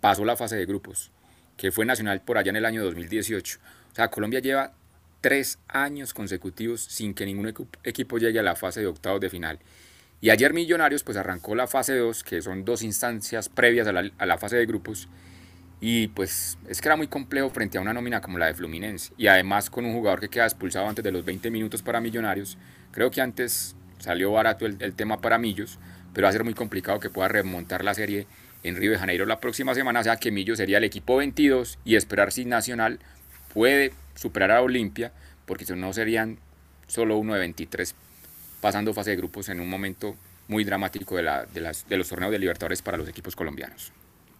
pasó 0.00 0.24
la 0.24 0.36
fase 0.36 0.56
de 0.56 0.64
grupos, 0.66 1.10
que 1.56 1.72
fue 1.72 1.84
Nacional 1.84 2.20
por 2.22 2.38
allá 2.38 2.50
en 2.50 2.56
el 2.56 2.64
año 2.64 2.84
2018. 2.84 3.58
O 3.90 3.94
sea, 3.94 4.08
Colombia 4.10 4.40
lleva 4.40 4.72
tres 5.20 5.58
años 5.68 6.14
consecutivos 6.14 6.80
sin 6.82 7.14
que 7.14 7.26
ningún 7.26 7.46
equ- 7.46 7.66
equipo 7.82 8.18
llegue 8.18 8.38
a 8.38 8.42
la 8.42 8.54
fase 8.54 8.80
de 8.80 8.86
octavos 8.86 9.20
de 9.20 9.30
final. 9.30 9.58
Y 10.20 10.30
ayer 10.30 10.52
Millonarios 10.54 11.02
pues 11.02 11.16
arrancó 11.16 11.54
la 11.54 11.66
fase 11.66 11.96
2, 11.96 12.22
que 12.24 12.40
son 12.42 12.64
dos 12.64 12.82
instancias 12.82 13.48
previas 13.48 13.86
a 13.88 13.92
la, 13.92 14.10
a 14.18 14.26
la 14.26 14.38
fase 14.38 14.56
de 14.56 14.66
grupos. 14.66 15.08
Y 15.80 16.08
pues 16.08 16.56
es 16.68 16.80
que 16.80 16.88
era 16.88 16.96
muy 16.96 17.08
complejo 17.08 17.50
frente 17.50 17.76
a 17.76 17.80
una 17.80 17.92
nómina 17.92 18.20
como 18.20 18.38
la 18.38 18.46
de 18.46 18.54
Fluminense. 18.54 19.12
Y 19.18 19.26
además 19.26 19.68
con 19.70 19.84
un 19.84 19.92
jugador 19.92 20.20
que 20.20 20.28
queda 20.28 20.44
expulsado 20.44 20.88
antes 20.88 21.04
de 21.04 21.12
los 21.12 21.24
20 21.24 21.50
minutos 21.50 21.82
para 21.82 22.00
Millonarios. 22.00 22.56
Creo 22.90 23.10
que 23.10 23.20
antes 23.20 23.76
salió 23.98 24.32
barato 24.32 24.66
el, 24.66 24.94
tema 24.94 25.20
para 25.20 25.36
Millos, 25.38 25.78
pero 26.14 26.24
va 26.24 26.28
a 26.30 26.32
ser 26.32 26.44
muy 26.44 26.54
complicado 26.54 27.00
que 27.00 27.10
pueda 27.10 27.28
remontar 27.28 27.84
la 27.84 27.92
serie 27.94 28.26
en 28.62 28.76
Río 28.76 28.92
de 28.92 28.98
Janeiro 28.98 29.26
la 29.26 29.40
próxima 29.40 29.74
semana. 29.74 30.00
O 30.00 30.04
sea 30.04 30.16
que 30.16 30.30
Millos 30.30 30.56
sería 30.58 30.78
el 30.78 30.84
equipo 30.84 31.16
22 31.16 31.78
y 31.84 31.96
esperar 31.96 32.32
si 32.32 32.44
Nacional 32.46 32.98
puede 33.52 33.92
superar 34.14 34.52
a 34.52 34.62
Olimpia, 34.62 35.12
porque 35.44 35.66
si 35.66 35.74
no 35.74 35.92
serían 35.92 36.38
solo 36.86 37.18
uno 37.18 37.34
de 37.34 37.40
23 37.40 37.94
pasando 38.60 38.94
fase 38.94 39.10
de 39.10 39.16
grupos 39.16 39.48
en 39.50 39.60
un 39.60 39.68
momento 39.68 40.16
muy 40.48 40.64
dramático 40.64 41.16
de, 41.16 41.22
la- 41.24 41.44
de 41.46 41.60
las, 41.60 41.86
de 41.88 41.96
los 41.98 42.08
torneos 42.08 42.32
de 42.32 42.38
Libertadores 42.38 42.80
para 42.80 42.96
los 42.96 43.08
equipos 43.08 43.36
colombianos. 43.36 43.92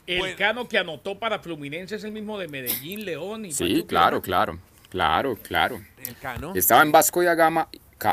El 0.06 0.18
Bueno. 0.18 0.36
cano 0.36 0.68
que 0.68 0.78
anotó 0.78 1.18
para 1.18 1.38
Fluminense 1.38 1.96
es 1.96 2.04
el 2.04 2.12
mismo 2.12 2.38
de 2.38 2.46
Medellín, 2.48 3.04
León 3.04 3.46
y 3.46 3.52
Sí, 3.52 3.64
Pachuca. 3.64 3.88
claro, 3.88 4.22
claro, 4.22 4.58
claro, 4.90 5.36
claro. 5.42 5.80
El 6.04 6.16
Cano. 6.16 6.52
Estaba 6.54 6.82
en 6.82 6.92
Vasco 6.92 7.20
de 7.22 7.34
Gama, 7.34 7.68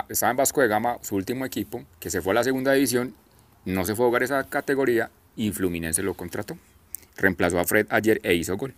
estaba 0.08 0.32
en 0.32 0.38
Vasco 0.38 0.62
de 0.62 0.68
Gama, 0.70 0.98
su 1.02 1.16
último 1.16 1.46
equipo, 1.46 1.84
que 2.00 2.10
se 2.10 2.22
fue 2.22 2.32
a 2.32 2.36
la 2.36 2.44
segunda 2.46 2.72
división, 2.72 3.14
no 3.66 3.84
se 3.86 3.94
fue 3.96 4.06
a 4.06 4.08
jugar 4.08 4.24
esa 4.24 4.44
categoría 4.48 5.12
y 5.36 5.52
Fluminense 5.52 6.02
lo 6.02 6.14
contrató. 6.14 6.58
Reemplazó 7.18 7.60
a 7.60 7.66
Fred 7.66 7.88
ayer 7.90 8.22
e 8.24 8.34
hizo 8.36 8.56
gol. 8.56 8.74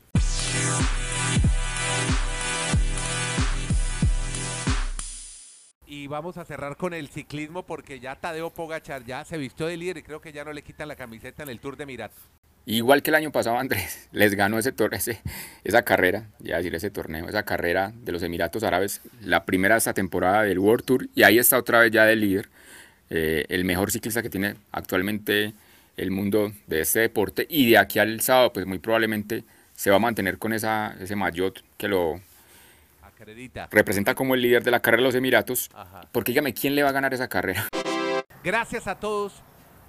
Y 5.85 6.07
vamos 6.07 6.37
a 6.37 6.45
cerrar 6.45 6.75
con 6.77 6.93
el 6.93 7.09
ciclismo 7.09 7.63
porque 7.63 7.99
ya 7.99 8.15
Tadeo 8.15 8.49
Pogachar 8.49 9.05
ya 9.05 9.23
se 9.25 9.37
vistió 9.37 9.67
de 9.67 9.77
líder 9.77 9.97
y 9.97 10.03
creo 10.03 10.21
que 10.21 10.31
ya 10.33 10.43
no 10.43 10.51
le 10.51 10.63
quitan 10.63 10.87
la 10.87 10.95
camiseta 10.95 11.43
en 11.43 11.49
el 11.49 11.59
Tour 11.59 11.77
de 11.77 11.85
Mirat. 11.85 12.11
Igual 12.65 13.01
que 13.03 13.11
el 13.11 13.15
año 13.15 13.31
pasado, 13.31 13.57
Andrés, 13.59 14.07
les 14.11 14.35
ganó 14.35 14.57
ese, 14.59 14.73
ese- 14.91 15.21
esa 15.63 15.81
carrera, 15.83 16.27
ya 16.39 16.57
decir 16.57 16.73
ese 16.75 16.89
torneo, 16.89 17.27
esa 17.27 17.43
carrera 17.43 17.91
de 17.93 18.11
los 18.11 18.23
Emiratos 18.23 18.63
Árabes, 18.63 19.01
la 19.21 19.43
primera 19.45 19.75
de 19.75 19.79
esta 19.79 19.93
temporada 19.93 20.43
del 20.43 20.59
World 20.59 20.85
Tour, 20.85 21.07
y 21.15 21.23
ahí 21.23 21.37
está 21.39 21.57
otra 21.57 21.79
vez 21.79 21.91
ya 21.91 22.05
de 22.05 22.15
líder, 22.15 22.49
eh, 23.09 23.45
el 23.49 23.65
mejor 23.65 23.91
ciclista 23.91 24.21
que 24.21 24.29
tiene 24.29 24.55
actualmente 24.71 25.53
el 25.97 26.09
mundo 26.11 26.51
de 26.67 26.81
este 26.81 27.01
deporte, 27.01 27.45
y 27.49 27.69
de 27.71 27.77
aquí 27.77 27.99
al 27.99 28.21
sábado, 28.21 28.53
pues 28.53 28.65
muy 28.65 28.79
probablemente 28.79 29.43
se 29.75 29.89
va 29.89 29.97
a 29.97 29.99
mantener 29.99 30.37
con 30.37 30.53
esa, 30.53 30.95
ese 30.99 31.15
maillot 31.15 31.61
que 31.77 31.87
lo 31.87 32.21
Acredita. 33.03 33.67
representa 33.71 34.15
como 34.15 34.35
el 34.35 34.41
líder 34.41 34.63
de 34.63 34.71
la 34.71 34.79
carrera 34.79 35.01
de 35.01 35.07
los 35.07 35.15
Emiratos, 35.15 35.69
Ajá. 35.73 36.07
porque 36.11 36.31
dígame, 36.31 36.53
¿quién 36.53 36.75
le 36.75 36.83
va 36.83 36.89
a 36.89 36.93
ganar 36.93 37.13
esa 37.13 37.27
carrera? 37.27 37.67
Gracias 38.43 38.87
a 38.87 38.95
todos, 38.99 39.41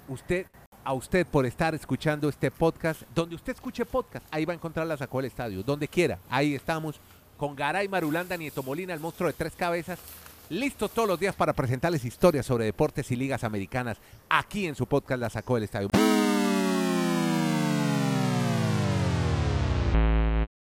usted, 0.07 0.45
a 0.85 0.93
usted 0.93 1.25
por 1.27 1.45
estar 1.45 1.75
escuchando 1.75 2.29
este 2.29 2.51
podcast. 2.51 3.01
Donde 3.13 3.35
usted 3.35 3.53
escuche 3.53 3.85
podcast, 3.85 4.25
ahí 4.31 4.45
va 4.45 4.53
a 4.53 4.55
encontrar 4.55 4.87
la 4.87 4.95
sacó 4.95 5.17
del 5.17 5.25
estadio. 5.25 5.63
Donde 5.63 5.87
quiera, 5.87 6.19
ahí 6.29 6.55
estamos 6.55 7.01
con 7.37 7.55
Garay 7.55 7.89
Marulanda, 7.89 8.37
Nieto 8.37 8.63
Molina, 8.63 8.93
el 8.93 8.99
monstruo 8.99 9.27
de 9.27 9.33
tres 9.33 9.53
cabezas. 9.53 9.99
Listos 10.49 10.91
todos 10.91 11.07
los 11.07 11.19
días 11.19 11.35
para 11.35 11.53
presentarles 11.53 12.05
historias 12.05 12.45
sobre 12.45 12.65
deportes 12.65 13.09
y 13.09 13.15
ligas 13.15 13.43
americanas 13.43 13.97
aquí 14.29 14.67
en 14.67 14.75
su 14.75 14.85
podcast 14.85 15.19
La 15.19 15.29
Sacó 15.29 15.55
del 15.55 15.63
Estadio. 15.63 15.89